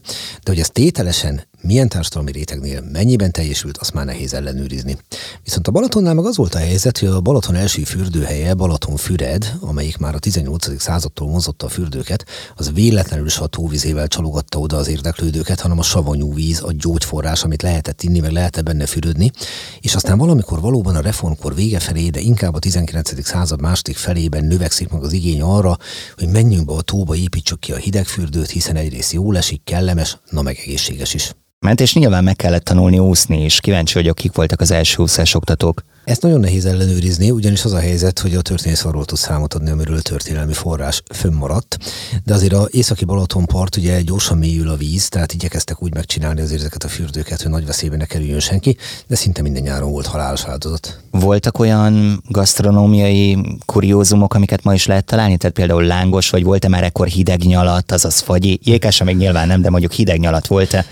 de 0.43 0.51
hogy 0.51 0.59
ez 0.59 0.69
tételesen 0.69 1.47
milyen 1.61 1.89
társadalmi 1.89 2.31
rétegnél 2.31 2.81
mennyiben 2.91 3.31
teljesült, 3.31 3.77
azt 3.77 3.93
már 3.93 4.05
nehéz 4.05 4.33
ellenőrizni. 4.33 4.97
Viszont 5.43 5.67
a 5.67 5.71
Balatonnál 5.71 6.13
meg 6.13 6.25
az 6.25 6.37
volt 6.37 6.55
a 6.55 6.57
helyzet, 6.57 6.97
hogy 6.97 7.09
a 7.09 7.21
Balaton 7.21 7.55
első 7.55 7.83
fürdőhelye, 7.83 8.53
Balatonfüred, 8.53 9.53
amelyik 9.59 9.97
már 9.97 10.15
a 10.15 10.19
18. 10.19 10.81
századtól 10.81 11.29
mozotta 11.29 11.65
a 11.65 11.69
fürdőket, 11.69 12.25
az 12.55 12.71
véletlenül 12.73 13.25
is 13.25 13.37
a 13.37 13.47
tóvizével 13.47 14.07
csalogatta 14.07 14.59
oda 14.59 14.77
az 14.77 14.87
érdeklődőket, 14.87 15.59
hanem 15.59 15.79
a 15.79 15.83
savanyú 15.83 16.33
víz, 16.33 16.61
a 16.63 16.71
gyógyforrás, 16.71 17.43
amit 17.43 17.61
lehetett 17.61 18.03
inni, 18.03 18.19
meg 18.19 18.31
lehetett 18.31 18.63
benne 18.65 18.85
fürödni. 18.85 19.31
És 19.79 19.95
aztán 19.95 20.17
valamikor 20.17 20.61
valóban 20.61 20.95
a 20.95 21.01
reformkor 21.01 21.55
vége 21.55 21.79
felé, 21.79 22.09
de 22.09 22.19
inkább 22.19 22.53
a 22.53 22.59
19. 22.59 23.25
század 23.25 23.61
második 23.61 23.97
felében 23.97 24.45
növekszik 24.45 24.89
meg 24.89 25.03
az 25.03 25.13
igény 25.13 25.41
arra, 25.41 25.77
hogy 26.17 26.27
menjünk 26.27 26.65
be 26.65 26.73
a 26.73 26.81
tóba, 26.81 27.15
építsük 27.15 27.59
ki 27.59 27.71
a 27.71 27.75
hidegfürdőt, 27.75 28.49
hiszen 28.49 28.75
egyrészt 28.75 29.11
jó 29.11 29.33
esik, 29.33 29.61
kellemes, 29.63 30.17
na 30.29 30.41
meg 30.41 30.57
egészséges 30.57 31.13
is. 31.13 31.33
Ment, 31.65 31.79
és 31.79 31.93
nyilván 31.93 32.23
meg 32.23 32.35
kellett 32.35 32.63
tanulni 32.63 32.99
úszni 32.99 33.43
is. 33.43 33.59
Kíváncsi 33.59 33.93
vagyok, 33.93 34.15
kik 34.15 34.35
voltak 34.35 34.61
az 34.61 34.71
első 34.71 35.01
úszás 35.01 35.33
oktatók. 35.33 35.83
Ezt 36.03 36.21
nagyon 36.21 36.39
nehéz 36.39 36.65
ellenőrizni, 36.65 37.31
ugyanis 37.31 37.63
az 37.63 37.73
a 37.73 37.79
helyzet, 37.79 38.19
hogy 38.19 38.35
a 38.35 38.41
történész 38.41 38.85
arról 38.85 39.05
tud 39.05 39.17
számot 39.17 39.53
adni, 39.53 39.69
amiről 39.69 40.01
történelmi 40.01 40.53
forrás 40.53 41.01
fönnmaradt. 41.13 41.77
De 42.23 42.33
azért 42.33 42.53
a 42.53 42.67
északi 42.71 43.05
Balatonpart 43.05 43.75
ugye 43.75 44.01
gyorsan 44.01 44.37
mélyül 44.37 44.69
a 44.69 44.75
víz, 44.75 45.09
tehát 45.09 45.33
igyekeztek 45.33 45.83
úgy 45.83 45.93
megcsinálni 45.93 46.41
az 46.41 46.51
ezeket 46.51 46.83
a 46.83 46.87
fürdőket, 46.87 47.41
hogy 47.41 47.51
nagy 47.51 47.65
veszélybe 47.65 47.95
ne 47.95 48.05
kerüljön 48.05 48.39
senki, 48.39 48.77
de 49.07 49.15
szinte 49.15 49.41
minden 49.41 49.63
nyáron 49.63 49.91
volt 49.91 50.05
halálos 50.05 50.43
áldozat. 50.45 50.99
Voltak 51.11 51.59
olyan 51.59 52.23
gasztronómiai 52.29 53.37
kuriózumok, 53.65 54.33
amiket 54.33 54.63
ma 54.63 54.73
is 54.73 54.85
lehet 54.85 55.05
találni? 55.05 55.37
Tehát 55.37 55.55
például 55.55 55.83
lángos, 55.83 56.29
vagy 56.29 56.43
volt-e 56.43 56.67
már 56.67 56.83
ekkor 56.83 57.07
hideg 57.07 57.43
nyalat, 57.43 57.91
azaz 57.91 58.19
fagyi? 58.19 58.59
Jékása 58.63 59.03
még 59.03 59.15
nyilván 59.15 59.47
nem, 59.47 59.61
de 59.61 59.69
mondjuk 59.69 59.91
hideg 59.91 60.19
nyalat 60.19 60.47
volt-e? 60.47 60.85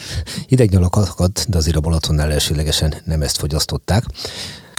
Hideg 0.47 0.69
nyalak 0.69 0.97
de 1.47 1.57
azért 1.57 1.75
a 1.75 1.79
Balatonnál 1.79 2.31
elsőlegesen 2.31 2.95
nem 3.05 3.21
ezt 3.21 3.37
fogyasztották. 3.37 4.03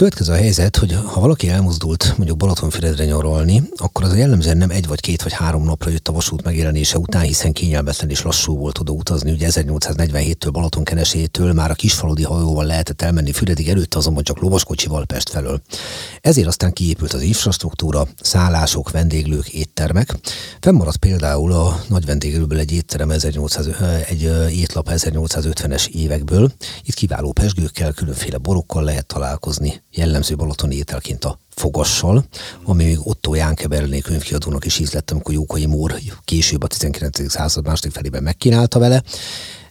Következő 0.01 0.33
a 0.33 0.37
helyzet, 0.37 0.77
hogy 0.77 0.99
ha 1.05 1.21
valaki 1.21 1.49
elmozdult 1.49 2.15
mondjuk 2.17 2.39
Balatonfüredre 2.39 3.05
nyaralni, 3.05 3.63
akkor 3.77 4.05
az 4.05 4.17
jellemzően 4.17 4.57
nem 4.57 4.71
egy 4.71 4.87
vagy 4.87 5.01
két 5.01 5.23
vagy 5.23 5.33
három 5.33 5.65
napra 5.65 5.91
jött 5.91 6.09
a 6.09 6.13
vasút 6.13 6.43
megjelenése 6.43 6.99
után, 6.99 7.23
hiszen 7.23 7.53
kényelmetlen 7.53 8.11
és 8.11 8.23
lassú 8.23 8.57
volt 8.57 8.79
oda 8.79 8.93
utazni. 8.93 9.31
Ugye 9.31 9.49
1847-től 9.51 10.49
Balaton 10.53 10.85
kenesétől 10.85 11.53
már 11.53 11.71
a 11.71 11.75
kisfaludi 11.75 12.23
hajóval 12.23 12.65
lehetett 12.65 13.03
elmenni 13.03 13.33
Füredig, 13.33 13.69
előtte 13.69 13.99
azonban 13.99 14.25
csak 14.25 14.39
lovaskocsival 14.39 15.07
Pest 15.07 15.29
felől. 15.29 15.63
Ezért 16.21 16.47
aztán 16.47 16.73
kiépült 16.73 17.13
az 17.13 17.23
infrastruktúra, 17.23 18.09
szállások, 18.21 18.91
vendéglők, 18.91 19.49
éttermek. 19.49 20.15
Fennmaradt 20.61 20.97
például 20.97 21.53
a 21.53 21.81
nagy 21.89 22.05
vendéglőből 22.05 22.59
egy 22.59 22.73
étterem 22.73 23.11
1800, 23.11 23.69
egy 24.09 24.23
étlap 24.51 24.89
1850-es 24.91 25.87
évekből. 25.87 26.53
Itt 26.85 26.95
kiváló 26.95 27.33
pesgőkkel, 27.33 27.93
különféle 27.93 28.39
borokkal 28.39 28.85
lehet 28.85 29.07
találkozni 29.07 29.83
jellemző 29.91 30.37
balatoni 30.37 30.77
ételként 30.77 31.25
a 31.25 31.39
fogassal, 31.49 32.25
ami 32.65 32.85
még 32.85 32.99
Otto 33.03 33.35
Jánke 33.35 33.67
Berliné 33.67 33.99
könyvkiadónak 33.99 34.65
is 34.65 34.79
ízlett, 34.79 35.11
amikor 35.11 35.35
Jókai 35.35 35.67
Mór 35.67 35.95
később 36.25 36.63
a 36.63 36.67
19. 36.67 37.31
század 37.31 37.65
második 37.65 37.93
felében 37.93 38.23
megkínálta 38.23 38.79
vele. 38.79 39.03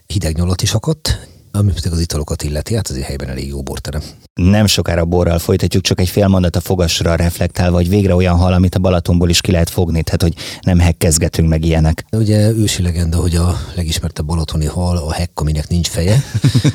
Hideg 0.06 0.36
nyalat 0.36 0.62
is 0.62 0.72
akadt, 0.72 1.28
ami 1.52 1.72
pedig 1.72 1.92
az 1.92 2.00
italokat 2.00 2.42
illeti, 2.42 2.74
hát 2.74 2.88
azért 2.88 3.06
helyben 3.06 3.28
elég 3.28 3.48
jó 3.48 3.62
borterem. 3.62 4.02
Nem 4.34 4.66
sokára 4.66 5.04
borral 5.04 5.38
folytatjuk, 5.38 5.82
csak 5.82 6.00
egy 6.00 6.08
fél 6.08 6.28
mondat 6.28 6.56
a 6.56 6.60
fogasra 6.60 7.14
reflektálva, 7.14 7.76
hogy 7.76 7.88
végre 7.88 8.14
olyan 8.14 8.36
hal, 8.36 8.52
amit 8.52 8.74
a 8.74 8.78
Balatonból 8.78 9.28
is 9.28 9.40
ki 9.40 9.50
lehet 9.50 9.70
fogni, 9.70 10.02
tehát 10.02 10.22
hogy 10.22 10.34
nem 10.60 10.78
hekkezgetünk 10.78 11.48
meg 11.48 11.64
ilyenek. 11.64 12.04
Ugye 12.12 12.50
ősi 12.50 12.82
legenda, 12.82 13.16
hogy 13.16 13.36
a 13.36 13.60
legismertebb 13.74 14.26
balatoni 14.26 14.66
hal 14.66 14.96
a 14.96 15.12
hekk, 15.12 15.40
aminek 15.40 15.68
nincs 15.68 15.88
feje. 15.88 16.24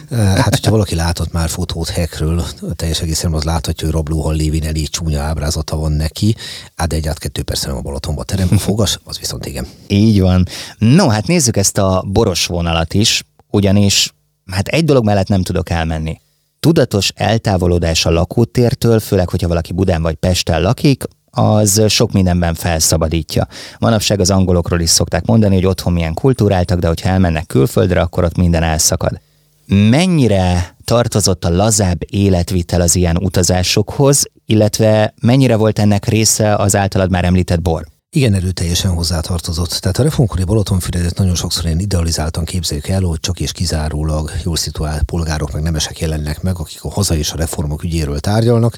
hát, 0.44 0.50
hogyha 0.50 0.72
valaki 0.72 0.96
látott 0.96 1.32
már 1.32 1.50
fotót 1.50 1.90
hekről, 1.90 2.44
teljes 2.76 3.02
egészen 3.02 3.34
az 3.34 3.44
láthatja, 3.44 3.86
hogy 3.86 3.96
rablóhal 3.96 4.36
lévén 4.36 4.64
elég 4.64 4.90
csúnya 4.90 5.22
ábrázata 5.22 5.76
van 5.76 5.92
neki, 5.92 6.36
hát 6.76 6.88
de 6.88 6.96
egy 6.96 7.08
át 7.08 7.20
kettő 7.20 7.44
persze 7.44 7.68
nem 7.68 7.78
a 7.78 7.82
Balatonba 7.82 8.24
terem. 8.24 8.48
A 8.52 8.58
fogas, 8.58 9.00
az 9.04 9.20
viszont 9.20 9.46
igen. 9.46 9.68
Így 9.88 10.22
van. 10.22 10.48
No, 10.78 11.08
hát 11.08 11.28
nézzük 11.28 11.58
ezt 11.58 11.78
a 11.78 12.06
boros 12.08 12.46
vonalat 12.46 12.94
is, 12.94 13.24
ugyanis 13.50 14.15
hát 14.52 14.68
egy 14.68 14.86
dolog 14.86 15.06
mellett 15.06 15.28
nem 15.28 15.42
tudok 15.42 15.70
elmenni. 15.70 16.22
Tudatos 16.60 17.12
eltávolodás 17.16 18.06
a 18.06 18.12
lakótértől, 18.12 19.00
főleg, 19.00 19.30
hogyha 19.30 19.48
valaki 19.48 19.74
Budán 19.74 20.02
vagy 20.02 20.16
Pesten 20.16 20.62
lakik, 20.62 21.04
az 21.30 21.82
sok 21.88 22.12
mindenben 22.12 22.54
felszabadítja. 22.54 23.48
Manapság 23.80 24.20
az 24.20 24.30
angolokról 24.30 24.80
is 24.80 24.90
szokták 24.90 25.26
mondani, 25.26 25.56
hogy 25.56 25.66
otthon 25.66 25.94
milyen 25.94 26.14
kultúráltak, 26.14 26.80
de 26.80 26.88
hogyha 26.88 27.10
elmennek 27.10 27.46
külföldre, 27.46 28.02
akkor 28.02 28.24
ott 28.24 28.38
minden 28.38 28.64
elszakad. 28.64 29.20
Mennyire 29.68 30.76
tartozott 30.84 31.46
a 31.46 31.56
lazább 31.56 32.00
életvitel 32.10 32.82
az 32.82 32.96
ilyen 32.96 33.18
utazásokhoz, 33.18 34.24
illetve 34.46 35.14
mennyire 35.22 35.56
volt 35.56 35.80
ennek 35.80 36.06
része 36.06 36.56
az 36.56 36.76
általad 36.76 37.10
már 37.10 37.26
említett 37.26 37.62
bor? 37.62 37.86
Igen 38.16 38.34
erőteljesen 38.34 38.92
hozzátartozott. 38.92 39.70
Tehát 39.70 39.98
a 39.98 40.04
reformkori 40.04 40.44
Balatonfüredet 40.44 41.18
nagyon 41.18 41.36
sokszor 41.36 41.66
ilyen 41.66 41.80
idealizáltan 41.80 42.46
képzeljük 42.46 42.88
el, 42.88 43.02
hogy 43.02 43.20
csak 43.20 43.40
és 43.40 43.52
kizárólag 43.52 44.32
jól 44.44 44.56
szituált 44.56 45.04
polgárok 45.04 45.52
meg 45.52 45.62
nemesek 45.62 46.00
jelennek 46.00 46.42
meg, 46.42 46.60
akik 46.60 46.84
a 46.84 46.92
haza 46.92 47.16
és 47.16 47.32
a 47.32 47.38
reformok 47.38 47.84
ügyéről 47.84 48.20
tárgyalnak. 48.20 48.78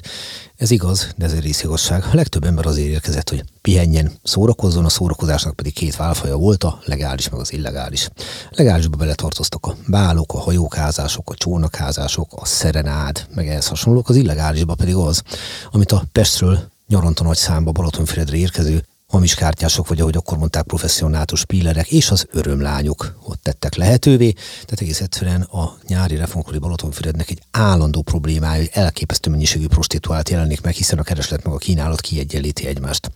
Ez 0.56 0.70
igaz, 0.70 1.14
de 1.16 1.24
ez 1.24 1.32
egy 1.32 1.40
részigazság. 1.40 2.04
A 2.12 2.14
legtöbb 2.14 2.44
ember 2.44 2.66
azért 2.66 2.88
érkezett, 2.88 3.28
hogy 3.28 3.44
pihenjen, 3.60 4.12
szórakozzon, 4.22 4.84
a 4.84 4.88
szórakozásnak 4.88 5.56
pedig 5.56 5.72
két 5.72 5.96
válfaja 5.96 6.36
volt, 6.36 6.64
a 6.64 6.80
legális 6.84 7.28
meg 7.28 7.40
az 7.40 7.52
illegális. 7.52 8.08
Legálisba 8.50 8.96
beletartoztak 8.96 9.66
a 9.66 9.76
bálok, 9.86 10.32
a 10.34 10.38
hajókázások, 10.38 11.30
a 11.30 11.34
csónakházások, 11.34 12.32
a 12.36 12.44
szerenád, 12.44 13.26
meg 13.34 13.48
ehhez 13.48 13.66
hasonlók, 13.66 14.08
az 14.08 14.16
illegálisba 14.16 14.74
pedig 14.74 14.94
az, 14.94 15.22
amit 15.70 15.92
a 15.92 16.04
Pestről 16.12 16.70
nyaranta 16.88 17.24
nagy 17.24 17.36
számba 17.36 17.72
Balatonfüredre 17.72 18.36
érkező 18.36 18.87
hamis 19.08 19.34
kártyások, 19.34 19.88
vagy 19.88 20.00
ahogy 20.00 20.16
akkor 20.16 20.38
mondták, 20.38 20.62
professzionátus 20.62 21.44
pillerek, 21.44 21.90
és 21.90 22.10
az 22.10 22.26
örömlányok 22.30 23.18
ott 23.24 23.42
tettek 23.42 23.74
lehetővé. 23.74 24.30
Tehát 24.32 24.80
egész 24.80 25.00
egyszerűen 25.00 25.42
a 25.42 25.76
nyári 25.86 26.16
reformkori 26.16 26.58
Balatonfürednek 26.58 27.30
egy 27.30 27.42
állandó 27.50 28.02
problémája, 28.02 28.60
hogy 28.60 28.70
elképesztő 28.72 29.30
mennyiségű 29.30 29.66
prostituált 29.66 30.28
jelenik 30.28 30.60
meg, 30.60 30.74
hiszen 30.74 30.98
a 30.98 31.02
kereslet 31.02 31.44
meg 31.44 31.54
a 31.54 31.58
kínálat 31.58 32.00
kiegyenlíti 32.00 32.66
egymást. 32.66 33.10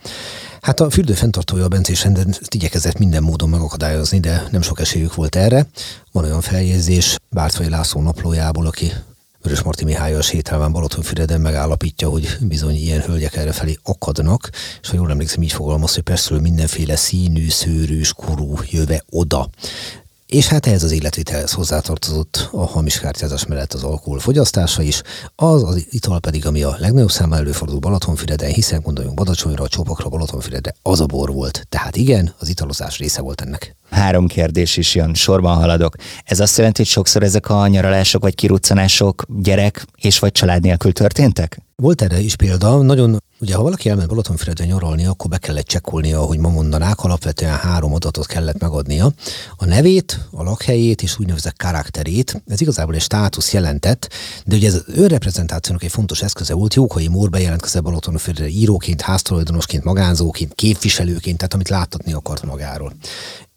Hát 0.60 0.80
a 0.80 0.90
fürdő 0.90 1.12
fenntartója 1.12 1.64
a 1.64 1.68
Bencés 1.68 2.02
renden 2.02 2.34
igyekezett 2.48 2.98
minden 2.98 3.22
módon 3.22 3.48
megakadályozni, 3.48 4.20
de 4.20 4.48
nem 4.50 4.62
sok 4.62 4.80
esélyük 4.80 5.14
volt 5.14 5.36
erre. 5.36 5.66
Van 6.12 6.24
olyan 6.24 6.40
feljegyzés 6.40 7.16
Bártfai 7.30 7.68
László 7.68 8.00
naplójából, 8.00 8.66
aki 8.66 8.92
Vörös 9.42 9.62
Marti 9.62 9.84
Mihály 9.84 10.14
a 10.14 10.22
sétálván 10.22 10.72
Balatonfüreden 10.72 11.40
megállapítja, 11.40 12.08
hogy 12.08 12.36
bizony 12.40 12.74
ilyen 12.74 13.00
hölgyek 13.00 13.36
errefelé 13.36 13.78
akadnak, 13.82 14.50
és 14.82 14.88
ha 14.88 14.96
jól 14.96 15.10
emlékszem, 15.10 15.42
így 15.42 15.52
fogalmaz, 15.52 15.94
hogy 15.94 16.02
persze 16.02 16.40
mindenféle 16.40 16.96
színű, 16.96 17.48
szőrűs, 17.48 18.12
kurú 18.12 18.58
jöve 18.70 19.02
oda 19.10 19.50
És 20.26 20.46
hát 20.46 20.66
ehhez 20.66 20.82
az 20.82 20.90
életvitelhez 20.90 21.52
hozzátartozott 21.52 22.48
a 22.52 22.66
hamis 22.66 22.98
kártyázás 22.98 23.46
mellett 23.46 23.72
az 23.72 23.82
alkohol 23.82 24.18
fogyasztása 24.18 24.82
is, 24.82 25.02
az 25.36 25.62
az 25.62 25.86
ital 25.90 26.20
pedig, 26.20 26.46
ami 26.46 26.62
a 26.62 26.76
legnagyobb 26.78 27.10
száma 27.10 27.36
előfordul 27.36 27.78
Balatonfüreden, 27.78 28.50
hiszen 28.50 28.80
gondoljunk 28.80 29.16
Badacsonyra, 29.16 29.64
a 29.64 29.68
Csopakra, 29.68 30.08
Balatonfüredre, 30.08 30.74
az 30.82 31.00
a 31.00 31.06
bor 31.06 31.32
volt. 31.32 31.66
Tehát 31.68 31.96
igen, 31.96 32.34
az 32.38 32.48
italozás 32.48 32.98
része 32.98 33.20
volt 33.20 33.40
ennek. 33.40 33.76
Három 33.92 34.26
kérdés 34.26 34.76
is 34.76 34.94
jön, 34.94 35.14
sorban 35.14 35.56
haladok. 35.56 35.94
Ez 36.24 36.40
azt 36.40 36.56
jelenti, 36.56 36.82
hogy 36.82 36.90
sokszor 36.90 37.22
ezek 37.22 37.48
a 37.48 37.66
nyaralások 37.66 38.22
vagy 38.22 38.34
kiruccanások 38.34 39.24
gyerek 39.28 39.84
és 39.96 40.18
vagy 40.18 40.32
család 40.32 40.62
nélkül 40.62 40.92
történtek? 40.92 41.58
Volt 41.76 42.02
erre 42.02 42.20
is 42.20 42.36
példa, 42.36 42.82
nagyon 42.82 43.18
Ugye, 43.42 43.54
ha 43.54 43.62
valaki 43.62 43.88
elment 43.88 44.08
Balatonfüredre 44.08 44.64
nyaralni, 44.64 45.06
akkor 45.06 45.30
be 45.30 45.38
kellett 45.38 45.66
csekkolnia, 45.66 46.20
ahogy 46.20 46.38
ma 46.38 46.48
mondanák, 46.48 47.00
alapvetően 47.00 47.56
három 47.56 47.94
adatot 47.94 48.26
kellett 48.26 48.58
megadnia. 48.58 49.12
A 49.56 49.64
nevét, 49.64 50.18
a 50.30 50.42
lakhelyét 50.42 51.02
és 51.02 51.18
úgynevezett 51.18 51.56
karakterét. 51.56 52.42
Ez 52.46 52.60
igazából 52.60 52.94
egy 52.94 53.00
státusz 53.00 53.52
jelentett, 53.52 54.08
de 54.44 54.56
ugye 54.56 54.66
ez 54.66 54.74
az 54.74 54.84
önreprezentációnak 54.86 55.82
egy 55.82 55.90
fontos 55.90 56.22
eszköze 56.22 56.54
volt. 56.54 56.74
Jókai 56.74 57.08
Mór 57.08 57.30
bejelentkezett 57.30 57.82
Balatonfüredre 57.82 58.48
íróként, 58.48 59.00
háztulajdonosként, 59.00 59.84
magánzóként, 59.84 60.54
képviselőként, 60.54 61.36
tehát 61.36 61.54
amit 61.54 61.68
láttatni 61.68 62.12
akart 62.12 62.44
magáról. 62.44 62.92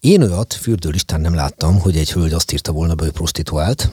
Én 0.00 0.22
olyat 0.22 0.54
fürdőlistán 0.54 1.20
nem 1.20 1.34
láttam, 1.34 1.78
hogy 1.80 1.96
egy 1.96 2.12
hölgy 2.12 2.32
azt 2.32 2.52
írta 2.52 2.72
volna 2.72 2.94
be, 2.94 3.04
hogy 3.04 3.12
prostituált, 3.12 3.90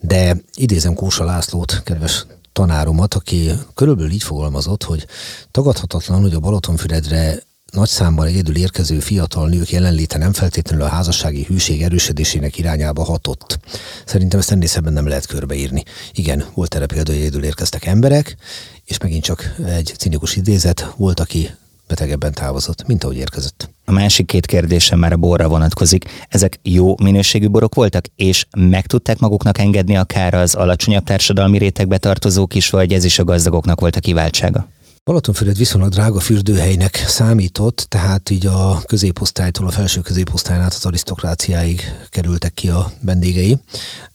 de 0.00 0.36
idézem 0.54 0.94
Kósa 0.94 1.24
Lászlót, 1.24 1.82
kedves 1.84 2.26
tanáromat, 2.52 3.14
aki 3.14 3.50
körülbelül 3.74 4.10
így 4.10 4.22
fogalmazott, 4.22 4.82
hogy 4.82 5.06
tagadhatatlan, 5.50 6.20
hogy 6.20 6.34
a 6.34 6.40
Balatonfüredre 6.40 7.42
nagy 7.72 7.88
számban 7.88 8.26
egyedül 8.26 8.56
érkező 8.56 9.00
fiatal 9.00 9.48
nők 9.48 9.70
jelenléte 9.70 10.18
nem 10.18 10.32
feltétlenül 10.32 10.84
a 10.84 10.88
házassági 10.88 11.44
hűség 11.44 11.82
erősödésének 11.82 12.58
irányába 12.58 13.04
hatott. 13.04 13.58
Szerintem 14.04 14.38
ezt 14.38 14.50
ennél 14.50 14.68
szebben 14.68 14.92
nem 14.92 15.06
lehet 15.06 15.26
körbeírni. 15.26 15.82
Igen, 16.12 16.44
volt 16.54 16.74
erre 16.74 16.86
példa, 16.86 17.12
hogy 17.12 17.20
egyedül 17.20 17.44
érkeztek 17.44 17.86
emberek, 17.86 18.36
és 18.84 18.98
megint 18.98 19.24
csak 19.24 19.54
egy 19.66 19.94
cinikus 19.98 20.36
idézet, 20.36 20.92
volt, 20.96 21.20
aki 21.20 21.50
betegebben 21.88 22.32
távozott, 22.32 22.86
mint 22.86 23.04
ahogy 23.04 23.16
érkezett. 23.16 23.70
A 23.84 23.92
másik 23.92 24.26
két 24.26 24.46
kérdésem 24.46 24.98
már 24.98 25.12
a 25.12 25.16
borra 25.16 25.48
vonatkozik. 25.48 26.04
Ezek 26.28 26.58
jó 26.62 26.94
minőségű 27.02 27.48
borok 27.48 27.74
voltak, 27.74 28.04
és 28.16 28.46
meg 28.56 28.86
tudták 28.86 29.18
maguknak 29.18 29.58
engedni 29.58 29.96
akár 29.96 30.34
az 30.34 30.54
alacsonyabb 30.54 31.04
társadalmi 31.04 31.58
rétegbe 31.58 31.98
tartozók 31.98 32.54
is, 32.54 32.70
vagy 32.70 32.92
ez 32.92 33.04
is 33.04 33.18
a 33.18 33.24
gazdagoknak 33.24 33.80
volt 33.80 33.96
a 33.96 34.00
kiváltsága? 34.00 34.68
Balatonfüred 35.04 35.56
viszonylag 35.56 35.90
drága 35.90 36.20
fürdőhelynek 36.20 36.96
számított, 37.06 37.86
tehát 37.88 38.30
így 38.30 38.46
a 38.46 38.82
középosztálytól 38.86 39.66
a 39.66 39.70
felső 39.70 40.00
középosztályon 40.00 40.64
át 40.64 40.74
az 40.74 40.86
arisztokráciáig 40.86 41.82
kerültek 42.08 42.54
ki 42.54 42.68
a 42.68 42.92
vendégei. 43.00 43.58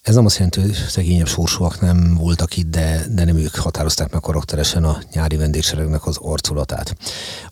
Ez 0.01 0.15
nem 0.15 0.25
azt 0.25 0.35
jelenti, 0.35 0.59
hogy 0.59 0.73
szegényebb 0.73 1.27
sorsúak 1.27 1.81
nem 1.81 2.15
voltak 2.15 2.57
itt, 2.57 2.69
de, 2.69 3.05
de 3.09 3.25
nem 3.25 3.37
ők 3.37 3.55
határozták 3.55 4.11
meg 4.11 4.21
karakteresen 4.21 4.83
a 4.83 4.97
nyári 5.13 5.35
vendégseregnek 5.35 6.05
az 6.05 6.17
arculatát. 6.21 6.95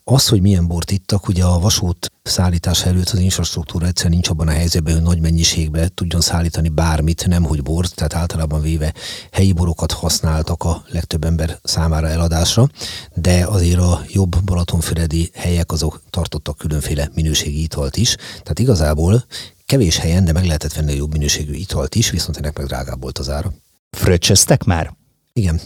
Az, 0.10 0.28
hogy 0.28 0.42
milyen 0.42 0.68
bort 0.68 0.92
ittak, 0.92 1.28
ugye 1.28 1.44
a 1.44 1.60
vasút 1.60 2.12
szállítás 2.24 2.86
előtt 2.86 3.10
az 3.10 3.20
infrastruktúra 3.20 3.86
egyszerűen 3.86 4.14
nincs 4.14 4.30
abban 4.30 4.48
a 4.48 4.52
helyzetben, 4.52 4.94
hogy 4.94 5.04
nagy 5.04 5.20
mennyiségbe 5.20 5.88
tudjon 5.88 6.22
szállítani 6.22 6.70
bármit, 6.70 7.28
nem 7.28 7.44
hogy 7.44 7.64
bort, 7.64 7.96
tehát 7.96 8.14
általában 8.14 8.62
véve 8.62 8.94
helyi 9.32 9.54
borokat 9.54 9.92
használtak 9.92 10.64
a 10.64 10.84
legtöbb 10.90 11.24
ember 11.24 11.60
számára 11.64 12.08
eladásra, 12.08 12.70
de 13.16 13.46
azért 13.46 13.80
a 13.80 14.02
jobb 14.08 14.44
Balatonfüredi 14.44 15.32
helyek 15.34 15.72
azok 15.72 16.02
tartottak 16.10 16.58
különféle 16.58 17.10
minőségi 17.14 17.62
italt 17.62 17.98
is, 17.98 18.16
tehát 18.16 18.60
igazából 18.60 19.26
kevés 19.66 19.98
helyen, 19.98 20.26
de 20.26 20.32
meg 20.32 20.46
lehetett 20.46 20.74
venni 20.74 20.92
a 20.92 20.96
jobb 20.96 21.12
minőségű 21.12 21.54
italt 21.54 21.96
is, 21.96 22.10
viszont 22.10 22.38
ennek 22.38 22.58
meg 22.58 22.68
drágább 22.68 23.02
volt 23.02 23.18
az 23.18 23.30
ára. 23.30 23.54
Fröccsöztek 23.90 24.64
már? 24.64 24.94
Igen. 25.34 25.62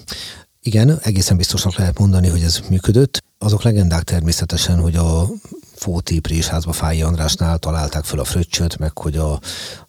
Igen, 0.61 0.99
egészen 1.01 1.37
biztosnak 1.37 1.75
lehet 1.75 1.99
mondani, 1.99 2.27
hogy 2.27 2.41
ez 2.41 2.59
működött. 2.69 3.29
Azok 3.43 3.63
legendák 3.63 4.03
természetesen, 4.03 4.79
hogy 4.79 4.95
a 4.95 5.29
Fóti 5.75 6.19
Présházba 6.19 6.71
Fáji 6.71 7.01
Andrásnál 7.01 7.57
találták 7.57 8.03
fel 8.03 8.19
a 8.19 8.23
fröccsöt, 8.23 8.77
meg 8.77 8.97
hogy 8.97 9.17
a 9.17 9.39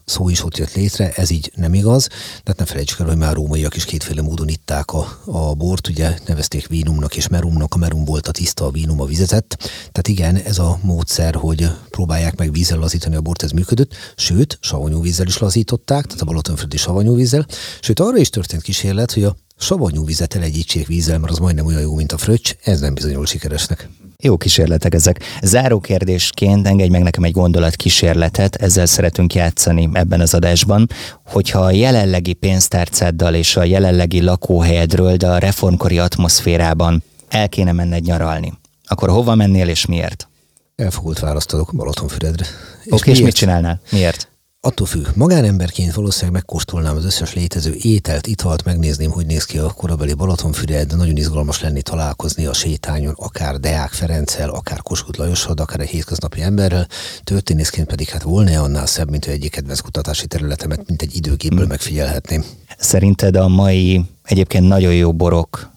szó 0.04 0.28
is 0.28 0.44
ott 0.44 0.56
jött 0.56 0.75
létre, 0.75 1.11
ez 1.11 1.30
így 1.30 1.52
nem 1.54 1.75
igaz, 1.75 2.09
de 2.44 2.54
ne 2.56 2.64
felejtsük 2.64 3.00
el, 3.00 3.06
hogy 3.06 3.16
már 3.16 3.35
rómaiak 3.35 3.76
is 3.76 3.85
kétféle 3.85 4.23
módon 4.23 4.49
itták 4.49 4.92
a, 4.92 5.18
a 5.25 5.54
bort, 5.54 5.88
ugye? 5.88 6.18
Nevezték 6.26 6.66
vínumnak 6.66 7.16
és 7.16 7.28
merumnak, 7.28 7.75
a 7.75 7.78
merum 7.78 8.04
volt 8.04 8.28
a 8.28 8.32
tiszta, 8.32 8.64
a 8.64 8.71
vínum 8.71 9.00
a 9.00 9.04
vizetett, 9.06 9.56
tehát 9.78 10.09
igen, 10.09 10.37
ez 10.37 10.59
a 10.59 10.78
módszer, 10.82 11.35
hogy 11.35 11.71
próbálják 11.90 12.37
meg 12.37 12.52
vízzel 12.52 12.78
lazítani 12.78 13.16
a 13.16 13.21
bort, 13.21 13.42
ez 13.42 13.50
működött, 13.50 13.94
sőt, 14.16 14.59
savanyú 14.61 15.02
vízzel 15.02 15.26
is 15.26 15.38
lazították, 15.38 16.06
tehát 16.06 16.21
a 16.21 16.25
Balatonföldi 16.25 16.76
savanyú 16.76 17.14
vízzel, 17.14 17.47
sőt 17.80 18.00
arra 18.00 18.16
is 18.16 18.30
történt 18.30 18.62
kísérlet, 18.62 19.12
hogy 19.12 19.25
a 19.25 19.37
savanyú 19.62 20.04
vizet 20.04 20.35
elegyítsék 20.35 20.87
vízzel, 20.87 21.19
mert 21.19 21.33
az 21.33 21.38
majdnem 21.38 21.66
olyan 21.66 21.81
jó, 21.81 21.95
mint 21.95 22.12
a 22.12 22.19
fröccs, 22.19 22.54
ez 22.62 22.81
nem 22.81 22.95
bizonyul 22.95 23.26
sikeresnek. 23.26 23.88
Jó 24.18 24.37
kísérletek 24.37 24.94
ezek. 24.94 25.22
Záró 25.42 25.81
kérdésként 25.81 26.66
engedj 26.66 26.90
meg 26.90 27.03
nekem 27.03 27.25
egy 27.25 27.33
gondolat 27.33 27.77
kísérletet, 27.77 28.55
ezzel 28.55 28.87
szeretünk 28.87 29.35
játszani 29.35 29.88
ebben 29.92 30.20
az 30.20 30.35
adásban, 30.35 30.88
hogyha 31.27 31.61
a 31.61 31.70
jelenlegi 31.70 32.33
pénztárcáddal 32.33 33.35
és 33.35 33.57
a 33.57 33.64
jelenlegi 33.64 34.22
lakóhelyedről, 34.22 35.16
de 35.16 35.29
a 35.29 35.38
reformkori 35.38 35.98
atmoszférában 35.98 37.03
el 37.29 37.48
kéne 37.48 37.72
menned 37.72 38.05
nyaralni, 38.05 38.53
akkor 38.85 39.09
hova 39.09 39.35
mennél 39.35 39.68
és 39.68 39.87
miért? 39.87 40.29
Elfogult 40.77 41.18
választ 41.18 41.53
adok 41.53 41.72
Balatonfüredre. 41.75 42.46
Oké, 42.90 43.11
és, 43.11 43.18
és 43.18 43.25
mit 43.25 43.35
csinálnál? 43.35 43.81
Miért? 43.90 44.32
Attól 44.64 44.87
függ, 44.87 45.07
magánemberként 45.14 45.94
valószínűleg 45.94 46.33
megkóstolnám 46.33 46.96
az 46.96 47.05
összes 47.05 47.35
létező 47.35 47.75
ételt, 47.81 48.27
italt, 48.27 48.64
megnézném, 48.64 49.11
hogy 49.11 49.27
néz 49.27 49.44
ki 49.44 49.59
a 49.59 49.72
korabeli 49.72 50.14
Balatonfüred, 50.14 50.88
de 50.88 50.96
nagyon 50.96 51.16
izgalmas 51.16 51.61
lenni 51.61 51.83
találkozni 51.83 52.46
a 52.46 52.53
sétányon, 52.53 53.14
akár 53.16 53.61
Deák 53.61 53.90
Ferenccel, 53.92 54.51
akár 54.51 54.83
Kossuth 54.83 55.18
Lajossal, 55.18 55.55
akár 55.57 55.81
egy 55.81 55.88
hétköznapi 55.88 56.40
emberrel. 56.40 56.88
Történészként 57.25 57.87
pedig 57.87 58.09
hát 58.09 58.22
volna 58.22 58.62
annál 58.62 58.87
szebb, 58.87 59.11
mint 59.11 59.25
hogy 59.25 59.35
egyik 59.35 59.51
kedvenc 59.51 59.81
kutatási 59.81 60.27
területemet, 60.27 60.88
mint 60.88 61.03
egy 61.03 61.16
időgépből 61.16 61.59
hmm. 61.59 61.68
megfigyelhetném. 61.68 62.44
Szerinted 62.79 63.37
a 63.37 63.48
mai 63.48 64.05
egyébként 64.22 64.68
nagyon 64.68 64.94
jó 64.94 65.12
borok 65.12 65.70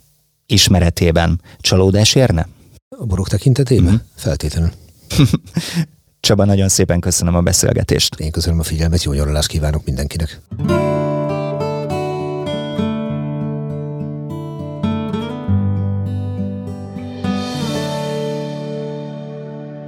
ismeretében 0.46 1.42
csalódás 1.60 2.16
érne? 2.16 2.48
A 2.98 3.06
borok 3.06 3.28
tekintetében? 3.28 3.86
Mm-hmm. 3.86 4.06
Feltétlenül. 4.16 4.72
Csaba, 6.26 6.46
nagyon 6.46 6.70
szépen 6.70 7.00
köszönöm 7.00 7.36
a 7.36 7.42
beszélgetést. 7.42 8.20
Én 8.20 8.32
köszönöm 8.32 8.60
a 8.60 8.64
figyelmet, 8.64 9.04
jó 9.04 9.14
nyaralást 9.14 9.48
kívánok 9.48 9.86
mindenkinek. 9.86 10.40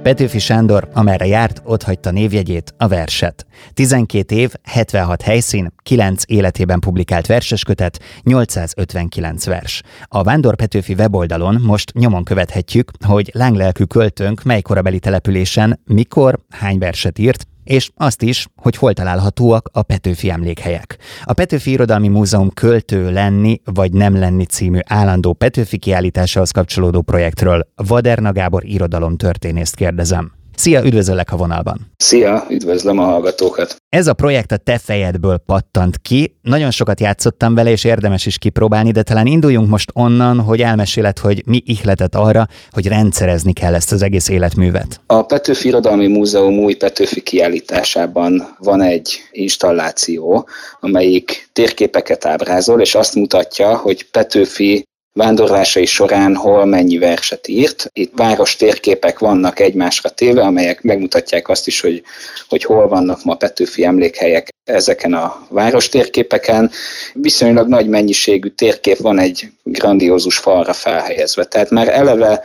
Petőfi 0.08 0.38
Sándor, 0.38 0.88
amerre 0.92 1.26
járt, 1.26 1.62
ott 1.64 1.82
hagyta 1.82 2.10
névjegyét, 2.10 2.74
a 2.76 2.88
verset. 2.88 3.46
12 3.74 4.34
év, 4.34 4.52
76 4.62 5.22
helyszín, 5.22 5.72
9 5.82 6.22
életében 6.26 6.80
publikált 6.80 7.26
verseskötet, 7.26 8.00
859 8.22 9.46
vers. 9.46 9.82
A 10.04 10.22
Vándor 10.22 10.56
Petőfi 10.56 10.92
weboldalon 10.92 11.60
most 11.60 11.92
nyomon 11.92 12.24
követhetjük, 12.24 12.90
hogy 13.06 13.30
lánglelkű 13.34 13.84
költőnk 13.84 14.42
mely 14.42 14.60
korabeli 14.60 14.98
településen, 14.98 15.80
mikor, 15.84 16.38
hány 16.50 16.78
verset 16.78 17.18
írt, 17.18 17.46
és 17.68 17.90
azt 17.96 18.22
is, 18.22 18.48
hogy 18.56 18.76
hol 18.76 18.92
találhatóak 18.92 19.68
a 19.72 19.82
Petőfi 19.82 20.30
emlékhelyek. 20.30 20.96
A 21.24 21.32
Petőfi 21.32 21.70
Irodalmi 21.70 22.08
Múzeum 22.08 22.50
költő 22.50 23.12
lenni 23.12 23.60
vagy 23.64 23.92
nem 23.92 24.18
lenni 24.18 24.44
című 24.44 24.78
állandó 24.84 25.32
Petőfi 25.32 25.78
kiállításához 25.78 26.50
kapcsolódó 26.50 27.02
projektről 27.02 27.68
Vaderna 27.74 28.32
Gábor 28.32 28.64
irodalomtörténészt 28.64 29.74
kérdezem. 29.74 30.37
Szia, 30.58 30.84
üdvözöllek 30.84 31.32
a 31.32 31.36
vonalban! 31.36 31.92
Szia, 31.96 32.46
üdvözlöm 32.50 32.98
a 32.98 33.04
hallgatókat! 33.04 33.76
Ez 33.88 34.06
a 34.06 34.12
projekt 34.12 34.52
a 34.52 34.56
te 34.56 34.78
fejedből 34.78 35.38
pattant 35.46 35.98
ki. 35.98 36.36
Nagyon 36.42 36.70
sokat 36.70 37.00
játszottam 37.00 37.54
vele, 37.54 37.70
és 37.70 37.84
érdemes 37.84 38.26
is 38.26 38.38
kipróbálni, 38.38 38.90
de 38.90 39.02
talán 39.02 39.26
induljunk 39.26 39.68
most 39.68 39.90
onnan, 39.94 40.40
hogy 40.40 40.60
elmeséled, 40.60 41.18
hogy 41.18 41.42
mi 41.46 41.62
ihletett 41.64 42.14
arra, 42.14 42.46
hogy 42.70 42.86
rendszerezni 42.86 43.52
kell 43.52 43.74
ezt 43.74 43.92
az 43.92 44.02
egész 44.02 44.28
életművet. 44.28 45.00
A 45.06 45.22
Petőfi 45.22 45.68
Irodalmi 45.68 46.06
Múzeum 46.06 46.58
új 46.58 46.74
Petőfi 46.74 47.20
kiállításában 47.20 48.56
van 48.58 48.82
egy 48.82 49.18
installáció, 49.30 50.48
amelyik 50.80 51.48
térképeket 51.52 52.24
ábrázol, 52.24 52.80
és 52.80 52.94
azt 52.94 53.14
mutatja, 53.14 53.76
hogy 53.76 54.10
Petőfi 54.10 54.86
vándorlásai 55.18 55.86
során 55.86 56.34
hol 56.34 56.64
mennyi 56.64 56.98
verset 56.98 57.48
írt. 57.48 57.90
Itt 57.92 58.12
város 58.16 58.56
térképek 58.56 59.18
vannak 59.18 59.60
egymásra 59.60 60.08
téve, 60.08 60.42
amelyek 60.42 60.82
megmutatják 60.82 61.48
azt 61.48 61.66
is, 61.66 61.80
hogy, 61.80 62.02
hogy 62.48 62.64
hol 62.64 62.88
vannak 62.88 63.24
ma 63.24 63.34
Petőfi 63.34 63.84
emlékhelyek 63.84 64.48
ezeken 64.64 65.12
a 65.12 65.46
város 65.48 65.88
térképeken. 65.88 66.70
Viszonylag 67.12 67.68
nagy 67.68 67.88
mennyiségű 67.88 68.48
térkép 68.48 68.98
van 68.98 69.18
egy 69.18 69.50
grandiózus 69.62 70.36
falra 70.36 70.72
felhelyezve. 70.72 71.44
Tehát 71.44 71.70
már 71.70 71.88
eleve 71.88 72.42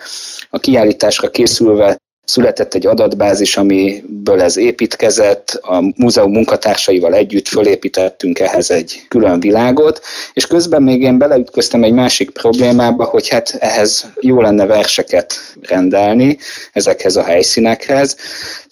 a 0.49 0.59
kiállításra 0.59 1.29
készülve 1.29 1.97
Született 2.25 2.73
egy 2.73 2.85
adatbázis, 2.85 3.57
amiből 3.57 4.41
ez 4.41 4.57
építkezett, 4.57 5.59
a 5.61 5.93
múzeum 5.95 6.31
munkatársaival 6.31 7.13
együtt 7.13 7.47
fölépítettünk 7.47 8.39
ehhez 8.39 8.71
egy 8.71 9.05
külön 9.07 9.39
világot, 9.39 10.01
és 10.33 10.47
közben 10.47 10.83
még 10.83 11.01
én 11.01 11.17
beleütköztem 11.17 11.83
egy 11.83 11.93
másik 11.93 12.29
problémába, 12.29 13.03
hogy 13.03 13.27
hát 13.27 13.55
ehhez 13.59 14.05
jó 14.19 14.41
lenne 14.41 14.65
verseket 14.65 15.35
rendelni 15.61 16.37
ezekhez 16.73 17.15
a 17.15 17.23
helyszínekhez. 17.23 18.17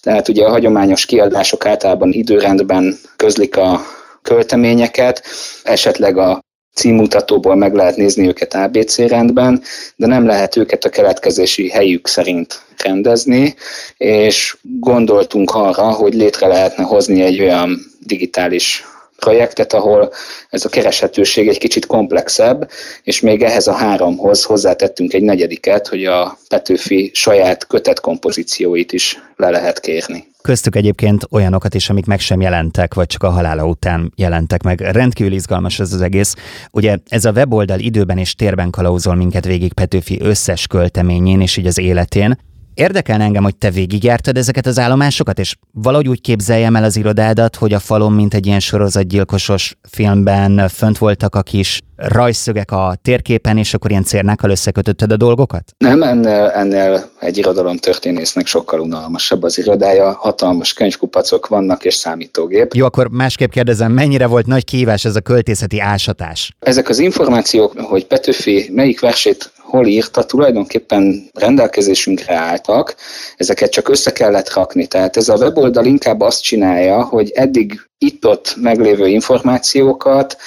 Tehát 0.02 0.28
ugye 0.28 0.46
a 0.46 0.50
hagyományos 0.50 1.06
kiadások 1.06 1.66
általában 1.66 2.12
időrendben 2.12 2.98
közlik 3.16 3.58
a 3.58 3.82
költeményeket, 4.22 5.24
esetleg 5.64 6.18
a 6.18 6.40
címmutatóból 6.74 7.56
meg 7.56 7.74
lehet 7.74 7.96
nézni 7.96 8.28
őket 8.28 8.54
ABC 8.54 8.98
rendben, 8.98 9.62
de 9.96 10.08
nem 10.08 10.26
lehet 10.26 10.56
őket 10.56 10.84
a 10.84 10.90
keletkezési 10.90 11.70
helyük 11.70 12.08
szerint 12.08 12.62
rendezni, 12.84 13.56
és 13.98 14.58
gondoltunk 14.62 15.52
arra, 15.56 15.92
hogy 15.92 16.14
létre 16.14 16.48
lehetne 16.48 16.84
hozni 16.84 17.22
egy 17.22 17.42
olyan 17.42 17.80
digitális 18.00 18.86
projektet, 19.26 19.74
ahol 19.74 20.12
ez 20.50 20.66
a 20.66 20.70
kereshetőség 20.70 21.48
egy 21.48 21.58
kicsit 21.58 21.86
komplexebb, 21.86 22.70
és 23.04 23.22
még 23.22 23.42
ehhez 23.42 23.68
a 23.68 23.74
háromhoz 23.74 24.44
hozzátettünk 24.44 25.14
egy 25.14 25.24
negyediket, 25.24 25.88
hogy 25.88 26.06
a 26.06 26.38
Petőfi 26.48 27.12
saját 27.14 27.68
kötet 27.68 28.00
kompozícióit 28.00 28.92
is 28.92 29.20
le 29.36 29.50
lehet 29.50 29.80
kérni. 29.80 30.30
Köztük 30.42 30.76
egyébként 30.76 31.28
olyanokat 31.32 31.74
is, 31.74 31.90
amik 31.90 32.06
meg 32.06 32.20
sem 32.20 32.42
jelentek, 32.42 32.94
vagy 32.94 33.08
csak 33.08 33.24
a 33.24 33.30
halála 33.30 33.66
után 33.66 34.14
jelentek 34.16 34.64
meg. 34.64 34.80
Rendkívül 34.80 35.34
izgalmas 35.34 35.80
ez 35.80 35.94
az 35.94 36.02
egész. 36.02 36.36
Ugye 36.72 36.98
ez 37.08 37.26
a 37.26 37.32
weboldal 37.32 37.80
időben 37.80 38.18
és 38.18 38.36
térben 38.36 38.70
kalauzol 38.70 39.16
minket 39.16 39.46
végig 39.46 39.74
Petőfi 39.74 40.20
összes 40.22 40.68
költeményén 40.68 41.42
és 41.42 41.58
így 41.58 41.66
az 41.66 41.78
életén. 41.78 42.38
Érdekelne 42.74 43.24
engem, 43.24 43.44
hogy 43.44 43.56
te 43.56 43.70
végigjártad 43.70 44.38
ezeket 44.38 44.66
az 44.66 44.80
állomásokat, 44.80 45.40
és 45.40 45.56
valahogy 45.72 46.08
úgy 46.08 46.22
képzeljem 46.22 46.76
el 46.76 46.84
az 46.84 46.98
irodádat, 46.98 47.56
hogy 47.56 47.74
a 47.74 47.80
falon, 47.80 48.14
mint 48.14 48.34
egy 48.34 48.46
ilyen 48.46 48.60
sorozatgyilkosos 48.60 49.76
filmben 49.90 50.68
fönt 50.68 50.98
voltak 50.98 51.36
a 51.36 51.42
kis 51.42 51.82
rajszögek 51.96 52.72
a 52.72 52.96
térképen, 53.02 53.58
és 53.58 53.74
akkor 53.74 53.92
ilyen 53.92 54.04
cérnákkal 54.04 54.50
összekötötted 54.50 55.12
a 55.12 55.18
dolgokat? 55.18 55.64
Nem, 55.78 56.04
ennél, 56.04 56.52
ennél 56.54 57.10
egy 57.20 57.38
irodalom 57.38 57.78
történésznek 57.78 58.48
sokkal 58.48 58.80
unalmasabb 58.80 59.44
az 59.44 59.58
irodája, 59.58 60.12
hatalmas 60.20 60.74
könyvkupacok 60.74 61.48
vannak 61.48 61.86
és 61.86 61.96
számítógép. 61.96 62.74
Jó, 62.74 62.86
akkor 62.86 63.10
másképp 63.10 63.52
kérdezem, 63.52 63.92
mennyire 63.92 64.26
volt 64.26 64.46
nagy 64.46 64.64
kihívás 64.64 65.06
ez 65.06 65.16
a 65.16 65.22
költészeti 65.22 65.80
ásatás? 65.80 66.56
Ezek 66.60 66.90
az 66.90 67.00
információk, 67.00 67.80
hogy 67.80 68.06
Petőfi 68.06 68.70
melyik 68.74 69.00
versét 69.00 69.52
hol 69.72 69.88
írta, 69.88 70.24
tulajdonképpen 70.24 71.30
rendelkezésünkre 71.34 72.36
álltak, 72.36 72.96
ezeket 73.38 73.72
csak 73.72 73.90
össze 73.90 74.12
kellett 74.12 74.54
rakni. 74.54 74.88
Tehát 74.88 75.18
ez 75.18 75.30
a 75.30 75.36
weboldal 75.36 75.86
inkább 75.86 76.22
azt 76.22 76.42
csinálja, 76.42 77.04
hogy 77.04 77.32
eddig 77.32 77.82
itt-ott 77.98 78.56
meglévő 78.62 79.08
információkat 79.08 80.38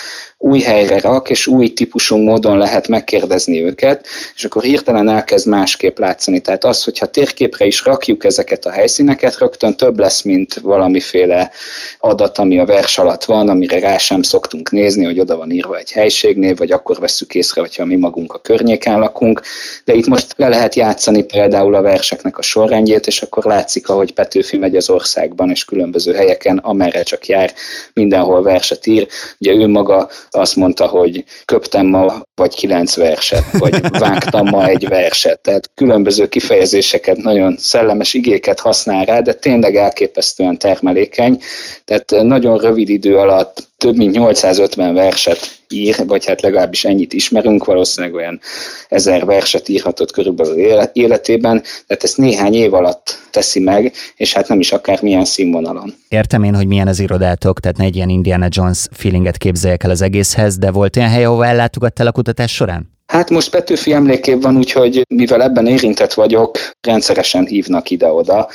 új 0.45 0.61
helyre 0.61 1.01
rak, 1.01 1.31
és 1.31 1.47
új 1.47 1.73
típusú 1.73 2.17
módon 2.17 2.59
lehet 2.59 2.89
megkérdezni 2.89 3.65
őket, 3.65 4.07
és 4.35 4.45
akkor 4.45 4.63
hirtelen 4.63 5.09
elkezd 5.09 5.49
másképp 5.49 5.99
látszani. 5.99 6.41
Tehát 6.41 6.65
az, 6.65 6.85
hogyha 6.85 7.07
térképre 7.07 7.65
is 7.65 7.85
rakjuk 7.85 8.25
ezeket 8.25 8.65
a 8.65 8.71
helyszíneket, 8.71 9.39
rögtön 9.39 9.77
több 9.77 9.99
lesz, 9.99 10.23
mint 10.23 10.55
valamiféle 10.55 11.51
adat, 11.99 12.39
ami 12.39 12.59
a 12.59 12.65
vers 12.65 12.99
alatt 12.99 13.25
van, 13.25 13.49
amire 13.49 13.79
rá 13.79 13.99
sem 13.99 14.23
szoktunk 14.23 14.71
nézni, 14.71 15.05
hogy 15.05 15.21
oda 15.21 15.37
van 15.37 15.51
írva 15.51 15.77
egy 15.77 15.93
helységnév, 15.93 16.57
vagy 16.57 16.73
akkor 16.73 16.99
vesszük 16.99 17.35
észre, 17.35 17.61
hogyha 17.61 17.85
mi 17.85 17.97
magunk 17.97 18.33
a 18.33 18.39
környéken 18.39 18.99
lakunk. 18.99 19.41
De 19.85 19.95
itt 19.95 20.07
most 20.07 20.35
le 20.37 20.49
lehet 20.49 20.75
játszani 20.75 21.23
például 21.23 21.75
a 21.75 21.83
verseknek 21.83 22.39
a 22.39 22.43
sorrendjét, 22.43 23.07
és 23.07 23.23
akkor 23.23 23.45
látszik, 23.45 23.89
ahogy 23.89 24.13
Petőfi 24.13 24.57
megy 24.57 24.77
az 24.77 24.91
országban, 24.91 25.51
és 25.51 25.65
különböző 25.65 26.13
helyeken, 26.13 26.59
amerre 26.59 27.03
csak 27.03 27.27
jár, 27.27 27.53
mindenhol 27.93 28.43
verset 28.43 28.87
ír. 28.87 29.07
Ugye 29.39 29.53
ő 29.53 29.67
maga 29.67 30.09
azt 30.35 30.57
mondta, 30.57 30.87
hogy 30.87 31.25
köptem 31.45 31.87
ma 31.87 32.23
vagy 32.35 32.55
kilenc 32.55 32.97
verset, 32.97 33.45
vagy 33.59 33.81
vágtam 33.99 34.49
ma 34.49 34.67
egy 34.67 34.89
verset. 34.89 35.41
Tehát 35.41 35.71
különböző 35.75 36.29
kifejezéseket, 36.29 37.17
nagyon 37.17 37.57
szellemes 37.59 38.15
igéket 38.15 38.61
használ 38.61 39.05
rá, 39.05 39.21
de 39.21 39.33
tényleg 39.33 39.77
elképesztően 39.77 40.59
termelékeny. 40.59 41.41
Tehát 41.85 42.11
nagyon 42.11 42.59
rövid 42.59 42.89
idő 42.89 43.17
alatt 43.17 43.69
több 43.79 43.97
mint 43.97 44.15
850 44.15 44.95
verset 44.95 45.64
ír, 45.75 45.97
vagy 46.07 46.27
hát 46.27 46.41
legalábbis 46.41 46.85
ennyit 46.85 47.13
ismerünk, 47.13 47.65
valószínűleg 47.65 48.15
olyan 48.15 48.41
ezer 48.89 49.25
verset 49.25 49.69
írhatott 49.69 50.13
körülbelül 50.13 50.57
életében, 50.93 51.63
tehát 51.87 52.05
ezt 52.05 52.17
néhány 52.17 52.55
év 52.55 52.75
alatt 52.75 53.19
teszi 53.31 53.61
meg, 53.61 53.93
és 54.17 54.33
hát 54.33 54.49
nem 54.49 54.61
is 54.61 54.73
akár 54.73 55.03
milyen 55.03 55.25
színvonalon. 55.25 55.95
Értem 56.09 56.43
én, 56.43 56.55
hogy 56.55 56.67
milyen 56.67 56.89
az 56.89 57.01
irodátok, 57.01 57.61
tehát 57.61 57.77
ne 57.77 57.85
egy 57.85 57.97
ilyen 57.97 58.09
Indiana 58.09 58.47
Jones 58.51 58.87
feelinget 58.91 59.37
képzeljek 59.37 59.83
el 59.83 59.91
az 59.91 60.03
egészhez, 60.03 60.59
de 60.59 60.71
volt 60.71 60.97
olyan 60.97 61.09
hely, 61.09 61.25
ahova 61.25 61.47
ellátogattál 61.47 62.07
a 62.07 62.13
kutatás 62.13 62.55
során? 62.55 62.93
Hát 63.07 63.31
most 63.31 63.51
Petőfi 63.51 63.93
emlékév 63.93 64.41
van, 64.41 64.57
úgyhogy 64.57 65.03
mivel 65.09 65.43
ebben 65.43 65.67
érintett 65.67 66.13
vagyok, 66.13 66.59
rendszeresen 66.81 67.47
hívnak 67.47 67.91
ide-oda, 67.91 68.49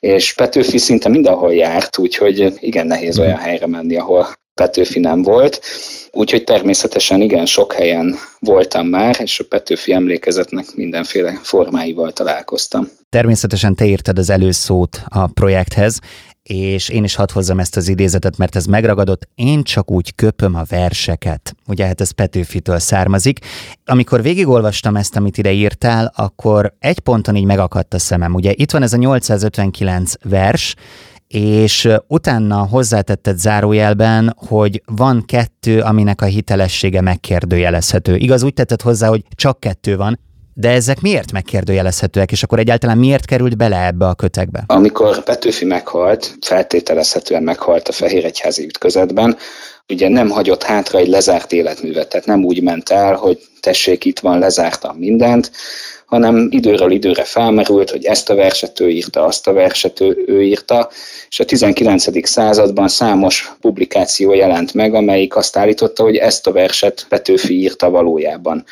és 0.00 0.34
Petőfi 0.34 0.78
szinte 0.78 1.08
mindenhol 1.08 1.54
járt, 1.54 1.98
úgyhogy 1.98 2.52
igen 2.58 2.86
nehéz 2.86 3.18
olyan 3.18 3.38
helyre 3.38 3.66
menni, 3.66 3.96
ahol 3.96 4.26
Petőfi 4.60 4.98
nem 4.98 5.22
volt. 5.22 5.60
Úgyhogy 6.10 6.44
természetesen 6.44 7.20
igen, 7.20 7.46
sok 7.46 7.72
helyen 7.72 8.14
voltam 8.38 8.86
már, 8.86 9.16
és 9.22 9.40
a 9.40 9.44
Petőfi 9.48 9.92
emlékezetnek 9.92 10.66
mindenféle 10.74 11.40
formáival 11.42 12.12
találkoztam. 12.12 12.88
Természetesen 13.08 13.74
te 13.74 13.84
írtad 13.84 14.18
az 14.18 14.30
előszót 14.30 15.02
a 15.08 15.26
projekthez, 15.26 15.98
és 16.42 16.88
én 16.88 17.04
is 17.04 17.14
hadd 17.14 17.32
hozzam 17.32 17.58
ezt 17.58 17.76
az 17.76 17.88
idézetet, 17.88 18.36
mert 18.36 18.56
ez 18.56 18.64
megragadott, 18.64 19.28
én 19.34 19.62
csak 19.62 19.90
úgy 19.90 20.14
köpöm 20.14 20.54
a 20.54 20.62
verseket. 20.68 21.54
Ugye 21.66 21.86
hát 21.86 22.00
ez 22.00 22.10
Petőfitől 22.10 22.78
származik. 22.78 23.38
Amikor 23.84 24.22
végigolvastam 24.22 24.96
ezt, 24.96 25.16
amit 25.16 25.38
ide 25.38 25.52
írtál, 25.52 26.12
akkor 26.16 26.74
egy 26.78 26.98
ponton 26.98 27.36
így 27.36 27.44
megakadt 27.44 27.94
a 27.94 27.98
szemem. 27.98 28.34
Ugye 28.34 28.52
itt 28.54 28.70
van 28.70 28.82
ez 28.82 28.92
a 28.92 28.96
859 28.96 30.12
vers, 30.22 30.74
és 31.34 31.88
utána 32.06 32.66
hozzátetted 32.66 33.38
zárójelben, 33.38 34.34
hogy 34.36 34.82
van 34.86 35.24
kettő, 35.26 35.80
aminek 35.80 36.22
a 36.22 36.24
hitelessége 36.24 37.00
megkérdőjelezhető. 37.00 38.16
Igaz, 38.16 38.42
úgy 38.42 38.54
tetted 38.54 38.82
hozzá, 38.82 39.08
hogy 39.08 39.22
csak 39.34 39.60
kettő 39.60 39.96
van, 39.96 40.18
de 40.54 40.70
ezek 40.70 41.00
miért 41.00 41.32
megkérdőjelezhetőek, 41.32 42.32
és 42.32 42.42
akkor 42.42 42.58
egyáltalán 42.58 42.98
miért 42.98 43.24
került 43.24 43.56
bele 43.56 43.86
ebbe 43.86 44.06
a 44.06 44.14
kötekbe? 44.14 44.64
Amikor 44.66 45.22
Petőfi 45.22 45.64
meghalt, 45.64 46.36
feltételezhetően 46.40 47.42
meghalt 47.42 47.88
a 47.88 47.92
Fehér 47.92 48.24
Egyházi 48.24 48.64
ütközetben, 48.64 49.36
ugye 49.88 50.08
nem 50.08 50.28
hagyott 50.28 50.62
hátra 50.62 50.98
egy 50.98 51.08
lezárt 51.08 51.52
életművet, 51.52 52.08
tehát 52.08 52.26
nem 52.26 52.44
úgy 52.44 52.62
ment 52.62 52.88
el, 52.88 53.14
hogy 53.14 53.38
tessék, 53.60 54.04
itt 54.04 54.18
van, 54.18 54.38
lezártam 54.38 54.96
mindent, 54.96 55.50
hanem 56.10 56.48
időről 56.50 56.90
időre 56.90 57.24
felmerült, 57.24 57.90
hogy 57.90 58.04
ezt 58.04 58.30
a 58.30 58.34
verset 58.34 58.80
ő 58.80 58.90
írta, 58.90 59.24
azt 59.24 59.46
a 59.46 59.52
verset 59.52 60.00
ő, 60.00 60.24
ő 60.26 60.42
írta, 60.42 60.88
és 61.28 61.40
a 61.40 61.44
19. 61.44 62.28
században 62.28 62.88
számos 62.88 63.52
publikáció 63.60 64.32
jelent 64.32 64.74
meg, 64.74 64.94
amelyik 64.94 65.36
azt 65.36 65.56
állította, 65.56 66.02
hogy 66.02 66.16
ezt 66.16 66.46
a 66.46 66.52
verset 66.52 67.06
Petőfi 67.08 67.60
írta 67.60 67.90
valójában. 67.90 68.64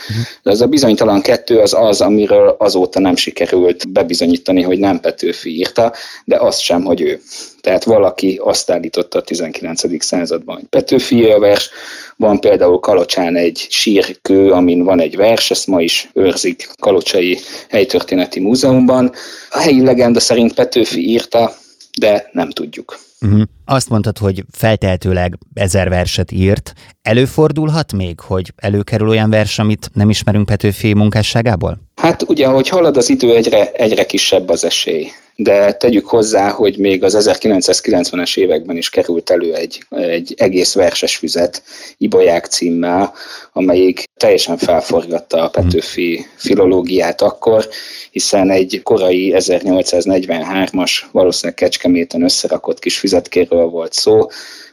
De 0.42 0.51
az 0.51 0.61
a 0.61 0.66
bizonytalan 0.66 1.20
kettő 1.20 1.59
az 1.59 1.74
az, 1.74 2.01
amiről 2.01 2.57
azóta 2.59 3.01
nem 3.01 3.16
sikerült 3.16 3.92
bebizonyítani, 3.92 4.62
hogy 4.62 4.79
nem 4.79 5.01
Petőfi 5.01 5.57
írta, 5.57 5.92
de 6.24 6.37
azt 6.37 6.61
sem, 6.61 6.85
hogy 6.85 7.01
ő. 7.01 7.20
Tehát 7.61 7.85
valaki 7.85 8.40
azt 8.42 8.71
állította 8.71 9.18
a 9.18 9.23
19. 9.23 10.05
században, 10.05 10.57
hogy 10.57 10.64
Petőfi 10.64 11.25
a 11.25 11.38
vers, 11.38 11.71
van 12.16 12.40
például 12.40 12.81
Kalocsán 12.81 13.37
egy 13.37 13.66
sírkő, 13.68 14.51
amin 14.51 14.85
van 14.85 15.01
egy 15.01 15.16
vers, 15.16 15.51
ezt 15.51 15.66
ma 15.66 15.81
is 15.81 16.11
őrzik 16.12 16.68
Kalocsai 16.81 17.38
Helytörténeti 17.68 18.40
Múzeumban. 18.40 19.12
A 19.51 19.59
helyi 19.59 19.83
legenda 19.83 20.21
szerint 20.21 20.55
Petőfi 20.55 21.09
írta, 21.09 21.53
de 21.99 22.29
nem 22.33 22.51
tudjuk. 22.51 22.99
Uh-huh. 23.21 23.42
Azt 23.64 23.88
mondtad, 23.88 24.18
hogy 24.18 24.44
feltehetőleg 24.51 25.38
ezer 25.55 25.88
verset 25.88 26.33
írt. 26.33 26.73
Előfordulhat 27.03 27.92
még, 27.92 28.21
hogy 28.21 28.53
előkerül 28.57 29.09
olyan 29.09 29.31
vers, 29.31 29.59
amit 29.59 29.90
nem 29.92 30.11
ismerünk 30.11 30.47
Petőfi 30.47 30.94
munkásságából? 30.94 31.88
Hát 32.09 32.23
ugye, 32.29 32.47
ahogy 32.47 32.68
halad 32.68 32.97
az 32.97 33.09
idő, 33.09 33.35
egyre, 33.35 33.73
egyre 33.73 34.07
kisebb 34.07 34.49
az 34.49 34.64
esély. 34.64 35.09
De 35.37 35.73
tegyük 35.73 36.07
hozzá, 36.07 36.51
hogy 36.51 36.79
még 36.79 37.05
az 37.05 37.16
1990-es 37.18 38.37
években 38.37 38.77
is 38.77 38.90
került 38.90 39.31
elő 39.31 39.55
egy, 39.55 39.85
egy 39.90 40.35
egész 40.37 40.75
verses 40.75 41.16
füzet 41.16 41.62
Ibolyák 41.99 42.47
címmel, 42.47 43.12
amelyik 43.53 44.05
teljesen 44.16 44.57
felforgatta 44.57 45.42
a 45.42 45.49
Petőfi 45.49 46.27
filológiát 46.37 47.23
akkor, 47.23 47.68
hiszen 48.11 48.51
egy 48.51 48.81
korai 48.83 49.33
1843-as, 49.37 50.90
valószínűleg 51.12 51.57
Kecskeméten 51.57 52.23
összerakott 52.23 52.79
kis 52.79 52.99
füzetkéről 52.99 53.66
volt 53.66 53.92
szó, 53.92 54.27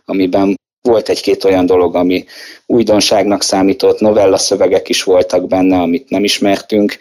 amiben 0.06 0.56
volt 0.86 1.10
egy-két 1.10 1.44
olyan 1.44 1.66
dolog, 1.66 1.96
ami 1.96 2.26
újdonságnak 2.66 3.44
számított, 3.44 4.00
novella 4.00 4.38
szövegek 4.38 4.90
is 4.90 5.04
voltak 5.04 5.48
benne, 5.48 5.78
amit 5.78 6.10
nem 6.10 6.24
ismertünk, 6.24 6.98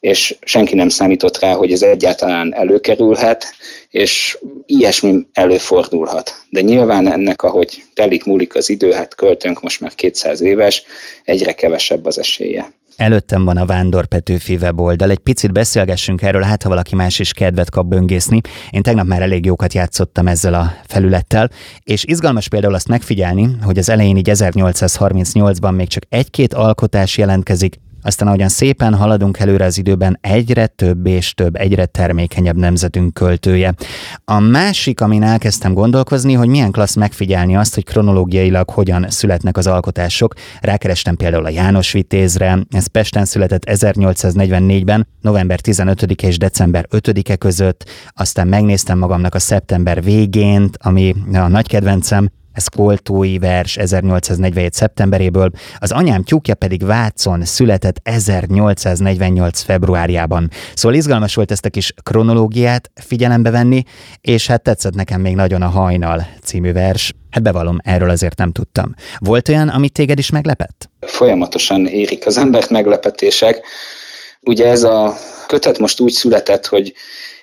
és 0.00 0.36
senki 0.40 0.74
nem 0.74 0.88
számított 0.88 1.38
rá, 1.38 1.54
hogy 1.54 1.72
ez 1.72 1.82
egyáltalán 1.82 2.54
előkerülhet, 2.54 3.44
és 3.90 4.38
ilyesmi 4.66 5.26
előfordulhat. 5.32 6.34
De 6.50 6.60
nyilván 6.60 7.12
ennek, 7.12 7.42
ahogy 7.42 7.82
telik 7.94 8.24
múlik 8.24 8.54
az 8.54 8.68
idő, 8.68 8.92
hát 8.92 9.14
költőnk 9.14 9.62
most 9.62 9.80
már 9.80 9.94
200 9.94 10.40
éves, 10.40 10.82
egyre 11.24 11.52
kevesebb 11.52 12.04
az 12.06 12.18
esélye. 12.18 12.72
Előttem 12.98 13.44
van 13.44 13.56
a 13.56 13.66
Vándor 13.66 14.06
Petőfi 14.06 14.56
weboldal, 14.56 15.10
egy 15.10 15.18
picit 15.18 15.52
beszélgessünk 15.52 16.22
erről, 16.22 16.42
hát 16.42 16.62
ha 16.62 16.68
valaki 16.68 16.94
más 16.94 17.18
is 17.18 17.32
kedvet 17.32 17.70
kap 17.70 17.86
böngészni. 17.86 18.40
Én 18.70 18.82
tegnap 18.82 19.06
már 19.06 19.22
elég 19.22 19.44
jókat 19.44 19.74
játszottam 19.74 20.26
ezzel 20.26 20.54
a 20.54 20.72
felülettel, 20.86 21.50
és 21.82 22.04
izgalmas 22.04 22.48
például 22.48 22.74
azt 22.74 22.88
megfigyelni, 22.88 23.56
hogy 23.62 23.78
az 23.78 23.88
elején 23.88 24.16
így 24.16 24.30
1838-ban 24.32 25.74
még 25.74 25.88
csak 25.88 26.02
egy-két 26.08 26.54
alkotás 26.54 27.18
jelentkezik, 27.18 27.80
aztán 28.08 28.28
ahogyan 28.28 28.48
szépen 28.48 28.94
haladunk 28.94 29.38
előre 29.38 29.64
az 29.64 29.78
időben, 29.78 30.18
egyre 30.20 30.66
több 30.66 31.06
és 31.06 31.34
több, 31.34 31.56
egyre 31.56 31.86
termékenyebb 31.86 32.56
nemzetünk 32.56 33.14
költője. 33.14 33.74
A 34.24 34.38
másik, 34.38 35.00
amin 35.00 35.22
elkezdtem 35.22 35.74
gondolkozni, 35.74 36.32
hogy 36.32 36.48
milyen 36.48 36.70
klassz 36.70 36.94
megfigyelni 36.94 37.56
azt, 37.56 37.74
hogy 37.74 37.84
kronológiailag 37.84 38.70
hogyan 38.70 39.06
születnek 39.08 39.56
az 39.56 39.66
alkotások. 39.66 40.34
Rákerestem 40.60 41.16
például 41.16 41.44
a 41.44 41.48
János 41.48 41.92
Vitézre, 41.92 42.58
ez 42.70 42.86
Pesten 42.86 43.24
született 43.24 43.62
1844-ben, 43.66 45.06
november 45.20 45.60
15 45.60 46.02
és 46.02 46.38
december 46.38 46.86
5-e 46.90 47.36
között, 47.36 47.84
aztán 48.14 48.48
megnéztem 48.48 48.98
magamnak 48.98 49.34
a 49.34 49.38
szeptember 49.38 50.02
végén, 50.02 50.70
ami 50.78 51.14
a 51.32 51.48
nagy 51.48 51.68
kedvencem, 51.68 52.30
ez 52.58 52.66
Koltói 52.66 53.38
vers 53.38 53.76
1847. 53.76 54.74
szeptemberéből, 54.74 55.50
az 55.78 55.92
anyám 55.92 56.22
tyúkja 56.22 56.54
pedig 56.54 56.84
Vácon 56.84 57.44
született 57.44 58.00
1848. 58.02 59.62
februárjában. 59.62 60.50
Szóval 60.74 60.96
izgalmas 60.96 61.34
volt 61.34 61.50
ezt 61.50 61.64
a 61.64 61.70
kis 61.70 61.92
kronológiát 62.02 62.90
figyelembe 62.94 63.50
venni, 63.50 63.82
és 64.20 64.46
hát 64.46 64.62
tetszett 64.62 64.94
nekem 64.94 65.20
még 65.20 65.34
nagyon 65.34 65.62
a 65.62 65.68
Hajnal 65.68 66.26
című 66.42 66.72
vers. 66.72 67.14
Hát 67.30 67.42
bevallom, 67.42 67.78
erről 67.84 68.10
azért 68.10 68.38
nem 68.38 68.52
tudtam. 68.52 68.94
Volt 69.18 69.48
olyan, 69.48 69.68
amit 69.68 69.92
téged 69.92 70.18
is 70.18 70.30
meglepett? 70.30 70.90
Folyamatosan 71.00 71.86
érik 71.86 72.26
az 72.26 72.36
embert 72.36 72.70
meglepetések. 72.70 73.60
Ugye 74.40 74.66
ez 74.66 74.82
a 74.82 75.14
kötet 75.46 75.78
most 75.78 76.00
úgy 76.00 76.12
született, 76.12 76.66
hogy 76.66 76.92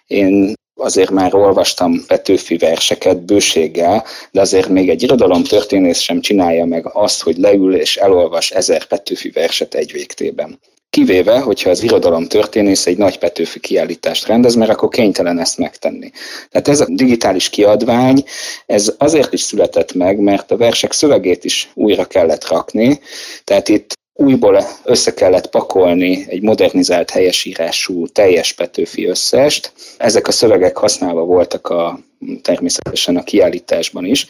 én 0.07 0.53
azért 0.75 1.09
már 1.09 1.35
olvastam 1.35 2.05
Petőfi 2.07 2.57
verseket 2.57 3.21
bőséggel, 3.21 4.05
de 4.31 4.41
azért 4.41 4.67
még 4.67 4.89
egy 4.89 5.03
irodalomtörténész 5.03 5.99
sem 5.99 6.21
csinálja 6.21 6.65
meg 6.65 6.89
azt, 6.93 7.21
hogy 7.21 7.37
leül 7.37 7.75
és 7.75 7.97
elolvas 7.97 8.51
ezer 8.51 8.85
Petőfi 8.85 9.29
verset 9.29 9.73
egy 9.73 9.91
végtében. 9.91 10.59
Kivéve, 10.89 11.39
hogyha 11.39 11.69
az 11.69 11.83
irodalom 11.83 12.27
történész 12.27 12.85
egy 12.85 12.97
nagy 12.97 13.17
Petőfi 13.17 13.59
kiállítást 13.59 14.27
rendez, 14.27 14.55
mert 14.55 14.71
akkor 14.71 14.89
kénytelen 14.89 15.39
ezt 15.39 15.57
megtenni. 15.57 16.11
Tehát 16.49 16.67
ez 16.67 16.81
a 16.81 16.87
digitális 16.89 17.49
kiadvány, 17.49 18.23
ez 18.65 18.93
azért 18.97 19.33
is 19.33 19.41
született 19.41 19.93
meg, 19.93 20.19
mert 20.19 20.51
a 20.51 20.57
versek 20.57 20.91
szövegét 20.91 21.43
is 21.43 21.71
újra 21.73 22.05
kellett 22.05 22.47
rakni, 22.47 22.99
tehát 23.43 23.69
itt 23.69 23.93
újból 24.17 24.63
össze 24.83 25.13
kellett 25.13 25.49
pakolni 25.49 26.25
egy 26.27 26.41
modernizált 26.41 27.09
helyesírású 27.09 28.07
teljes 28.07 28.53
Petőfi 28.53 29.05
összest. 29.05 29.71
Ezek 29.97 30.27
a 30.27 30.31
szövegek 30.31 30.77
használva 30.77 31.23
voltak 31.23 31.67
a, 31.67 31.99
természetesen 32.41 33.17
a 33.17 33.23
kiállításban 33.23 34.05
is, 34.05 34.27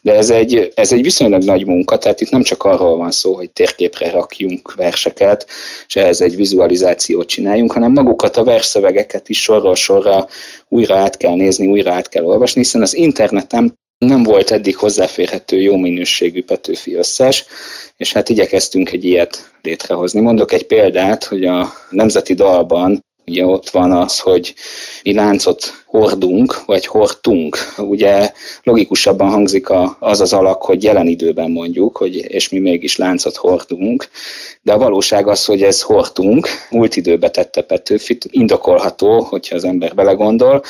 de 0.00 0.14
ez 0.14 0.30
egy, 0.30 0.72
ez 0.74 0.92
egy 0.92 1.02
viszonylag 1.02 1.42
nagy 1.42 1.66
munka, 1.66 1.98
tehát 1.98 2.20
itt 2.20 2.30
nem 2.30 2.42
csak 2.42 2.62
arról 2.62 2.96
van 2.96 3.10
szó, 3.10 3.34
hogy 3.34 3.50
térképre 3.50 4.10
rakjunk 4.10 4.74
verseket, 4.74 5.46
és 5.86 5.96
ehhez 5.96 6.20
egy 6.20 6.36
vizualizációt 6.36 7.26
csináljunk, 7.26 7.72
hanem 7.72 7.92
magukat 7.92 8.36
a 8.36 8.44
versszövegeket 8.44 9.28
is 9.28 9.42
sorról 9.42 9.74
sorra 9.74 10.26
újra 10.68 10.96
át 10.96 11.16
kell 11.16 11.34
nézni, 11.34 11.66
újra 11.66 11.92
át 11.92 12.08
kell 12.08 12.24
olvasni, 12.24 12.60
hiszen 12.60 12.82
az 12.82 12.94
interneten 12.94 13.74
nem 13.98 14.22
volt 14.22 14.50
eddig 14.50 14.76
hozzáférhető 14.76 15.60
jó 15.60 15.76
minőségű 15.76 16.44
Petőfi 16.44 16.94
összes, 16.94 17.44
és 17.96 18.12
hát 18.12 18.28
igyekeztünk 18.28 18.92
egy 18.92 19.04
ilyet 19.04 19.50
létrehozni. 19.62 20.20
Mondok 20.20 20.52
egy 20.52 20.66
példát, 20.66 21.24
hogy 21.24 21.44
a 21.44 21.72
Nemzeti 21.90 22.34
Dalban 22.34 23.04
ugye 23.26 23.46
ott 23.46 23.70
van 23.70 23.92
az, 23.92 24.18
hogy 24.18 24.54
mi 25.02 25.14
láncot 25.14 25.84
hordunk, 25.86 26.64
vagy 26.64 26.86
hordtunk. 26.86 27.56
Ugye 27.78 28.32
logikusabban 28.62 29.30
hangzik 29.30 29.66
az 29.98 30.20
az 30.20 30.32
alak, 30.32 30.62
hogy 30.62 30.82
jelen 30.82 31.06
időben 31.06 31.50
mondjuk, 31.50 31.96
hogy 31.96 32.16
és 32.16 32.48
mi 32.48 32.58
mégis 32.58 32.96
láncot 32.96 33.36
hordunk, 33.36 34.08
de 34.62 34.72
a 34.72 34.78
valóság 34.78 35.28
az, 35.28 35.44
hogy 35.44 35.62
ez 35.62 35.82
hordtunk, 35.82 36.48
múlt 36.70 36.96
időbe 36.96 37.30
tette 37.30 37.62
Petőfit, 37.62 38.28
indokolható, 38.30 39.20
hogyha 39.20 39.54
az 39.54 39.64
ember 39.64 39.94
belegondol, 39.94 40.62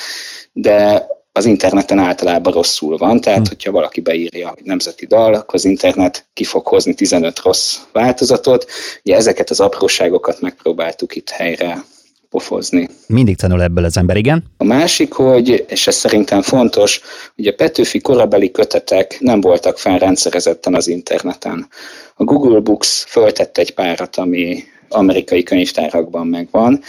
de 0.53 1.07
az 1.37 1.45
interneten 1.45 1.99
általában 1.99 2.53
rosszul 2.53 2.97
van, 2.97 3.21
tehát 3.21 3.39
hmm. 3.39 3.49
hogyha 3.49 3.71
valaki 3.71 4.01
beírja, 4.01 4.49
hogy 4.49 4.63
nemzeti 4.65 5.07
dal, 5.07 5.35
akkor 5.35 5.55
az 5.55 5.65
internet 5.65 6.27
ki 6.33 6.45
fog 6.45 6.67
hozni 6.67 6.95
15 6.95 7.41
rossz 7.41 7.77
változatot. 7.93 8.67
Ugye 9.05 9.17
ezeket 9.17 9.51
az 9.51 9.61
apróságokat 9.61 10.41
megpróbáltuk 10.41 11.17
itt 11.17 11.29
helyre 11.29 11.85
pofozni. 12.31 12.89
Mindig 13.07 13.37
tanul 13.37 13.63
ebből 13.63 13.85
az 13.85 13.97
ember, 13.97 14.17
igen. 14.17 14.45
A 14.57 14.65
másik, 14.65 15.13
hogy, 15.13 15.65
és 15.69 15.87
ez 15.87 15.95
szerintem 15.95 16.43
fontos, 16.43 17.01
hogy 17.35 17.47
a 17.47 17.55
Petőfi 17.55 18.01
korabeli 18.01 18.51
kötetek 18.51 19.17
nem 19.21 19.41
voltak 19.41 19.79
fenn 19.79 19.99
rendszerezetten 19.99 20.75
az 20.75 20.89
interneten. 20.89 21.69
A 22.15 22.25
Google 22.25 22.61
Books 22.61 23.05
föltett 23.09 23.59
egy 23.59 23.75
párat, 23.75 24.17
ami 24.17 24.63
amerikai 24.89 25.43
könyvtárakban 25.43 26.27
megvan, 26.27 26.83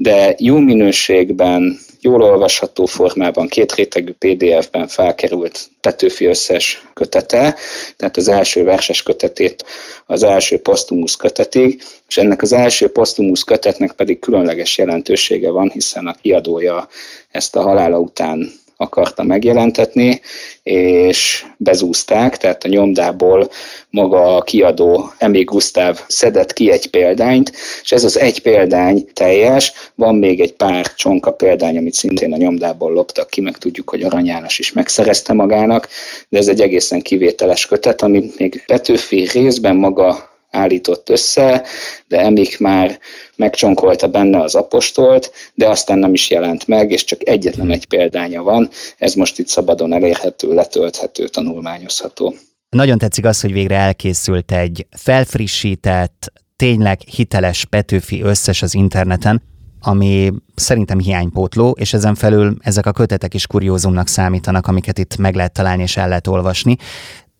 de 0.00 0.34
jó 0.38 0.58
minőségben, 0.58 1.78
jól 2.00 2.22
olvasható 2.22 2.86
formában, 2.86 3.48
két 3.48 3.74
rétegű 3.74 4.12
PDF-ben 4.12 4.88
felkerült 4.88 5.70
Petőfi 5.80 6.24
összes 6.24 6.82
kötete, 6.94 7.56
tehát 7.96 8.16
az 8.16 8.28
első 8.28 8.64
verses 8.64 9.02
kötetét 9.02 9.64
az 10.06 10.22
első 10.22 10.58
posztumusz 10.58 11.14
kötetig, 11.14 11.82
és 12.08 12.16
ennek 12.16 12.42
az 12.42 12.52
első 12.52 12.88
posztumusz 12.88 13.42
kötetnek 13.42 13.92
pedig 13.92 14.18
különleges 14.18 14.78
jelentősége 14.78 15.50
van, 15.50 15.70
hiszen 15.70 16.06
a 16.06 16.14
kiadója 16.22 16.88
ezt 17.30 17.56
a 17.56 17.62
halála 17.62 17.98
után 17.98 18.52
akarta 18.80 19.22
megjelentetni, 19.22 20.20
és 20.62 21.46
bezúzták, 21.56 22.36
tehát 22.36 22.64
a 22.64 22.68
nyomdából 22.68 23.48
maga 23.90 24.36
a 24.36 24.42
kiadó 24.42 25.12
Emil 25.18 25.44
Gustav 25.44 25.98
szedett 26.06 26.52
ki 26.52 26.70
egy 26.70 26.90
példányt, 26.90 27.52
és 27.82 27.92
ez 27.92 28.04
az 28.04 28.18
egy 28.18 28.42
példány 28.42 29.08
teljes, 29.12 29.72
van 29.94 30.14
még 30.14 30.40
egy 30.40 30.52
pár 30.52 30.94
csonka 30.94 31.32
példány, 31.32 31.76
amit 31.76 31.94
szintén 31.94 32.32
a 32.32 32.36
nyomdából 32.36 32.92
loptak 32.92 33.30
ki, 33.30 33.40
meg 33.40 33.58
tudjuk, 33.58 33.90
hogy 33.90 34.02
Arany 34.02 34.26
János 34.26 34.58
is 34.58 34.72
megszerezte 34.72 35.32
magának, 35.32 35.88
de 36.28 36.38
ez 36.38 36.48
egy 36.48 36.60
egészen 36.60 37.00
kivételes 37.00 37.66
kötet, 37.66 38.02
amit 38.02 38.38
még 38.38 38.62
Petőfi 38.66 39.28
részben 39.32 39.76
maga 39.76 40.37
állított 40.50 41.08
össze, 41.08 41.64
de 42.08 42.20
Emik 42.20 42.58
már 42.58 42.98
megcsonkolta 43.36 44.08
benne 44.08 44.40
az 44.40 44.54
apostolt, 44.54 45.32
de 45.54 45.68
aztán 45.68 45.98
nem 45.98 46.12
is 46.12 46.30
jelent 46.30 46.66
meg, 46.66 46.90
és 46.90 47.04
csak 47.04 47.28
egyetlen 47.28 47.70
egy 47.70 47.86
példánya 47.86 48.42
van, 48.42 48.68
ez 48.98 49.14
most 49.14 49.38
itt 49.38 49.48
szabadon 49.48 49.92
elérhető, 49.92 50.54
letölthető, 50.54 51.28
tanulmányozható. 51.28 52.34
Nagyon 52.68 52.98
tetszik 52.98 53.24
az, 53.24 53.40
hogy 53.40 53.52
végre 53.52 53.76
elkészült 53.76 54.52
egy 54.52 54.86
felfrissített, 54.90 56.32
tényleg 56.56 57.00
hiteles 57.00 57.64
Petőfi 57.64 58.22
összes 58.22 58.62
az 58.62 58.74
interneten, 58.74 59.42
ami 59.80 60.32
szerintem 60.54 60.98
hiánypótló, 60.98 61.76
és 61.78 61.92
ezen 61.92 62.14
felül 62.14 62.56
ezek 62.60 62.86
a 62.86 62.92
kötetek 62.92 63.34
is 63.34 63.46
kuriózumnak 63.46 64.08
számítanak, 64.08 64.66
amiket 64.66 64.98
itt 64.98 65.16
meg 65.16 65.34
lehet 65.34 65.52
találni 65.52 65.82
és 65.82 65.96
el 65.96 66.08
lehet 66.08 66.26
olvasni. 66.26 66.76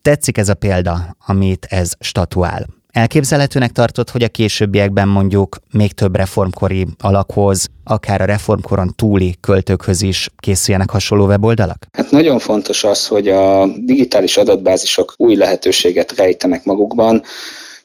Tetszik 0.01 0.37
ez 0.37 0.49
a 0.49 0.53
példa, 0.53 1.15
amit 1.25 1.65
ez 1.69 1.91
statuál. 1.99 2.78
Elképzelhetőnek 2.93 3.71
tartott, 3.71 4.09
hogy 4.09 4.23
a 4.23 4.27
későbbiekben 4.27 5.07
mondjuk 5.07 5.57
még 5.71 5.91
több 5.91 6.15
reformkori 6.15 6.87
alakhoz, 6.99 7.67
akár 7.83 8.21
a 8.21 8.25
reformkoron 8.25 8.93
túli 8.95 9.35
költőkhöz 9.41 10.01
is 10.01 10.29
készüljenek 10.37 10.89
hasonló 10.89 11.25
weboldalak? 11.25 11.85
Hát 11.91 12.11
nagyon 12.11 12.39
fontos 12.39 12.83
az, 12.83 13.07
hogy 13.07 13.27
a 13.27 13.67
digitális 13.77 14.37
adatbázisok 14.37 15.13
új 15.17 15.35
lehetőséget 15.35 16.15
rejtenek 16.15 16.63
magukban, 16.63 17.23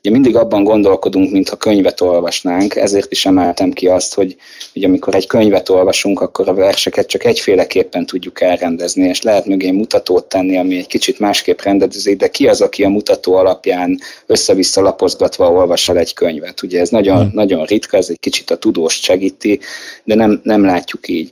Ugye 0.04 0.12
mindig 0.12 0.36
abban 0.36 0.64
gondolkodunk, 0.64 1.30
mintha 1.30 1.56
könyvet 1.56 2.00
olvasnánk, 2.00 2.76
ezért 2.76 3.12
is 3.12 3.26
emeltem 3.26 3.72
ki 3.72 3.86
azt, 3.86 4.14
hogy, 4.14 4.36
hogy 4.72 4.84
amikor 4.84 5.14
egy 5.14 5.26
könyvet 5.26 5.68
olvasunk, 5.68 6.20
akkor 6.20 6.48
a 6.48 6.54
verseket 6.54 7.06
csak 7.06 7.24
egyféleképpen 7.24 8.06
tudjuk 8.06 8.40
elrendezni, 8.40 9.08
és 9.08 9.22
lehet 9.22 9.46
mögé 9.46 9.70
mutatót 9.70 10.28
tenni, 10.28 10.56
ami 10.56 10.76
egy 10.76 10.86
kicsit 10.86 11.18
másképp 11.18 11.60
rendezi, 11.60 12.14
de 12.16 12.28
ki 12.28 12.48
az, 12.48 12.60
aki 12.60 12.84
a 12.84 12.88
mutató 12.88 13.34
alapján 13.34 13.98
össze-vissza 14.26 14.80
lapozgatva 14.80 15.50
olvas 15.50 15.88
el 15.88 15.98
egy 15.98 16.14
könyvet. 16.14 16.62
Ugye 16.62 16.80
ez 16.80 16.88
nagyon, 16.88 17.18
hmm. 17.18 17.30
nagyon 17.32 17.64
ritka, 17.64 17.96
ez 17.96 18.08
egy 18.08 18.20
kicsit 18.20 18.50
a 18.50 18.56
tudóst 18.56 19.02
segíti, 19.02 19.60
de 20.04 20.14
nem, 20.14 20.40
nem 20.42 20.64
látjuk 20.64 21.08
így. 21.08 21.30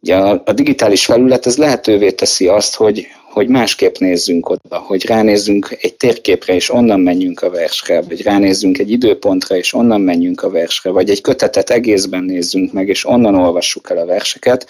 Ugye 0.00 0.16
a, 0.16 0.42
a 0.44 0.52
digitális 0.52 1.04
felület 1.04 1.46
ez 1.46 1.56
lehetővé 1.56 2.10
teszi 2.10 2.48
azt, 2.48 2.74
hogy, 2.74 3.06
hogy 3.36 3.48
másképp 3.48 3.96
nézzünk 3.96 4.48
oda, 4.48 4.78
hogy 4.78 5.06
ránézzünk 5.06 5.76
egy 5.80 5.94
térképre, 5.94 6.54
és 6.54 6.70
onnan 6.70 7.00
menjünk 7.00 7.42
a 7.42 7.50
versre, 7.50 8.02
vagy 8.02 8.22
ránézzünk 8.22 8.78
egy 8.78 8.90
időpontra, 8.90 9.56
és 9.56 9.72
onnan 9.72 10.00
menjünk 10.00 10.42
a 10.42 10.50
versre, 10.50 10.90
vagy 10.90 11.10
egy 11.10 11.20
kötetet 11.20 11.70
egészben 11.70 12.24
nézzünk 12.24 12.72
meg, 12.72 12.88
és 12.88 13.06
onnan 13.06 13.34
olvassuk 13.34 13.90
el 13.90 13.96
a 13.96 14.04
verseket. 14.04 14.66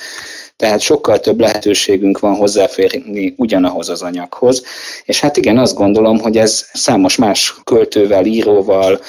Tehát 0.56 0.80
sokkal 0.80 1.20
több 1.20 1.40
lehetőségünk 1.40 2.18
van 2.18 2.34
hozzáférni 2.34 3.34
ugyanahoz 3.36 3.88
az 3.88 4.02
anyaghoz. 4.02 4.62
És 5.04 5.20
hát 5.20 5.36
igen, 5.36 5.58
azt 5.58 5.76
gondolom, 5.76 6.18
hogy 6.18 6.36
ez 6.36 6.66
számos 6.72 7.16
más 7.16 7.54
költővel, 7.64 8.24
íróval, 8.24 9.00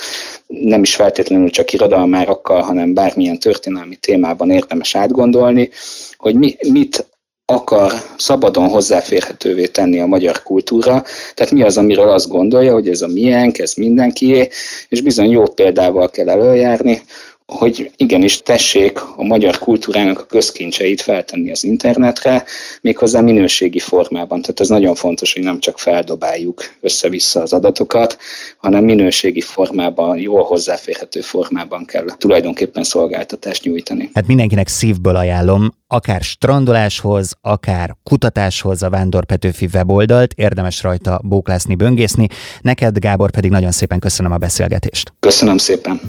nem 0.47 0.81
is 0.81 0.95
feltétlenül 0.95 1.49
csak 1.49 1.73
irodalmárakkal, 1.73 2.61
hanem 2.61 2.93
bármilyen 2.93 3.39
történelmi 3.39 3.95
témában 3.95 4.49
érdemes 4.49 4.95
átgondolni, 4.95 5.69
hogy 6.17 6.35
mi, 6.35 6.55
mit 6.69 7.05
akar 7.53 7.91
szabadon 8.17 8.67
hozzáférhetővé 8.67 9.65
tenni 9.65 9.99
a 9.99 10.05
magyar 10.05 10.43
kultúra, 10.43 11.03
tehát 11.33 11.51
mi 11.51 11.63
az, 11.63 11.77
amiről 11.77 12.09
azt 12.09 12.27
gondolja, 12.27 12.73
hogy 12.73 12.89
ez 12.89 13.01
a 13.01 13.07
miénk, 13.07 13.59
ez 13.59 13.73
mindenkié, 13.73 14.49
és 14.89 15.01
bizony 15.01 15.29
jó 15.29 15.43
példával 15.43 16.09
kell 16.09 16.29
előjárni, 16.29 17.01
hogy 17.53 17.91
igenis 17.95 18.41
tessék 18.41 19.01
a 19.15 19.23
magyar 19.23 19.57
kultúrának 19.57 20.19
a 20.19 20.25
közkincseit 20.25 21.01
feltenni 21.01 21.51
az 21.51 21.63
internetre, 21.63 22.43
méghozzá 22.81 23.21
minőségi 23.21 23.79
formában. 23.79 24.41
Tehát 24.41 24.59
ez 24.59 24.67
nagyon 24.67 24.95
fontos, 24.95 25.33
hogy 25.33 25.43
nem 25.43 25.59
csak 25.59 25.79
feldobáljuk 25.79 26.63
össze-vissza 26.81 27.41
az 27.41 27.53
adatokat, 27.53 28.17
hanem 28.57 28.83
minőségi 28.83 29.41
formában, 29.41 30.17
jól 30.17 30.43
hozzáférhető 30.43 31.21
formában 31.21 31.85
kell 31.85 32.05
tulajdonképpen 32.17 32.83
szolgáltatást 32.83 33.63
nyújtani. 33.63 34.09
Hát 34.13 34.27
mindenkinek 34.27 34.67
szívből 34.67 35.15
ajánlom, 35.15 35.73
akár 35.87 36.21
strandoláshoz, 36.21 37.33
akár 37.41 37.95
kutatáshoz 38.03 38.83
a 38.83 38.89
Vándor 38.89 39.25
Petőfi 39.25 39.67
weboldalt, 39.73 40.33
érdemes 40.33 40.83
rajta 40.83 41.21
bóklászni, 41.23 41.75
böngészni. 41.75 42.27
Neked, 42.61 42.99
Gábor, 42.99 43.31
pedig 43.31 43.51
nagyon 43.51 43.71
szépen 43.71 43.99
köszönöm 43.99 44.31
a 44.31 44.37
beszélgetést. 44.37 45.13
Köszönöm 45.19 45.57
szépen. 45.57 45.99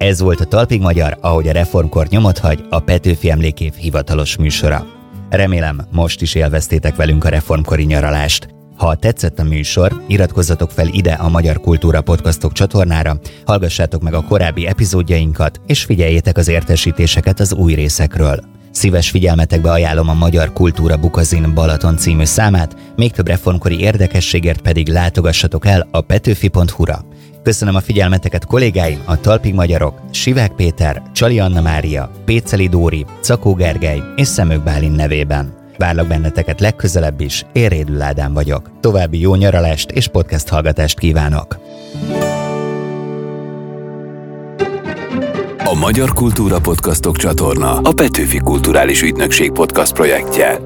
Ez 0.00 0.20
volt 0.20 0.40
a 0.40 0.44
Talpig 0.44 0.80
Magyar, 0.80 1.18
ahogy 1.20 1.48
a 1.48 1.52
reformkor 1.52 2.06
nyomot 2.06 2.38
hagy, 2.38 2.64
a 2.68 2.80
Petőfi 2.80 3.30
Emlékév 3.30 3.74
hivatalos 3.74 4.36
műsora. 4.36 4.86
Remélem, 5.30 5.86
most 5.90 6.22
is 6.22 6.34
élveztétek 6.34 6.96
velünk 6.96 7.24
a 7.24 7.28
reformkori 7.28 7.84
nyaralást. 7.84 8.48
Ha 8.76 8.94
tetszett 8.94 9.38
a 9.38 9.44
műsor, 9.44 10.02
iratkozzatok 10.06 10.70
fel 10.70 10.88
ide 10.88 11.12
a 11.12 11.28
Magyar 11.28 11.60
Kultúra 11.60 12.00
Podcastok 12.00 12.52
csatornára, 12.52 13.20
hallgassátok 13.44 14.02
meg 14.02 14.14
a 14.14 14.22
korábbi 14.22 14.66
epizódjainkat, 14.66 15.60
és 15.66 15.84
figyeljétek 15.84 16.36
az 16.36 16.48
értesítéseket 16.48 17.40
az 17.40 17.54
új 17.54 17.74
részekről. 17.74 18.40
Szíves 18.70 19.10
figyelmetekbe 19.10 19.70
ajánlom 19.70 20.08
a 20.08 20.14
Magyar 20.14 20.52
Kultúra 20.52 20.96
Bukazin 20.96 21.54
Balaton 21.54 21.96
című 21.96 22.24
számát, 22.24 22.76
még 22.96 23.12
több 23.12 23.26
reformkori 23.26 23.80
érdekességért 23.80 24.60
pedig 24.60 24.88
látogassatok 24.88 25.66
el 25.66 25.88
a 25.90 26.00
petőfi.hu-ra. 26.00 27.04
Köszönöm 27.42 27.74
a 27.74 27.80
figyelmeteket 27.80 28.44
kollégáim, 28.44 29.02
a 29.04 29.20
Talpig 29.20 29.54
Magyarok, 29.54 30.00
Sivák 30.10 30.52
Péter, 30.52 31.02
Csali 31.12 31.38
Anna 31.38 31.60
Mária, 31.60 32.10
Péceli 32.24 32.68
Dóri, 32.68 33.06
Cakó 33.20 33.54
Gergely 33.54 34.02
és 34.16 34.26
Szemők 34.26 34.62
Bálin 34.62 34.92
nevében. 34.92 35.52
Várlak 35.76 36.06
benneteket 36.06 36.60
legközelebb 36.60 37.20
is, 37.20 37.46
én 37.52 38.00
Ádám 38.00 38.32
vagyok. 38.32 38.70
További 38.80 39.20
jó 39.20 39.34
nyaralást 39.34 39.90
és 39.90 40.08
podcast 40.08 40.48
hallgatást 40.48 40.98
kívánok! 40.98 41.58
A 45.64 45.74
Magyar 45.74 46.12
Kultúra 46.12 46.60
Podcastok 46.60 47.16
csatorna 47.16 47.78
a 47.78 47.92
Petőfi 47.92 48.38
Kulturális 48.38 49.02
Ügynökség 49.02 49.50
podcast 49.50 49.92
projektje. 49.92 50.60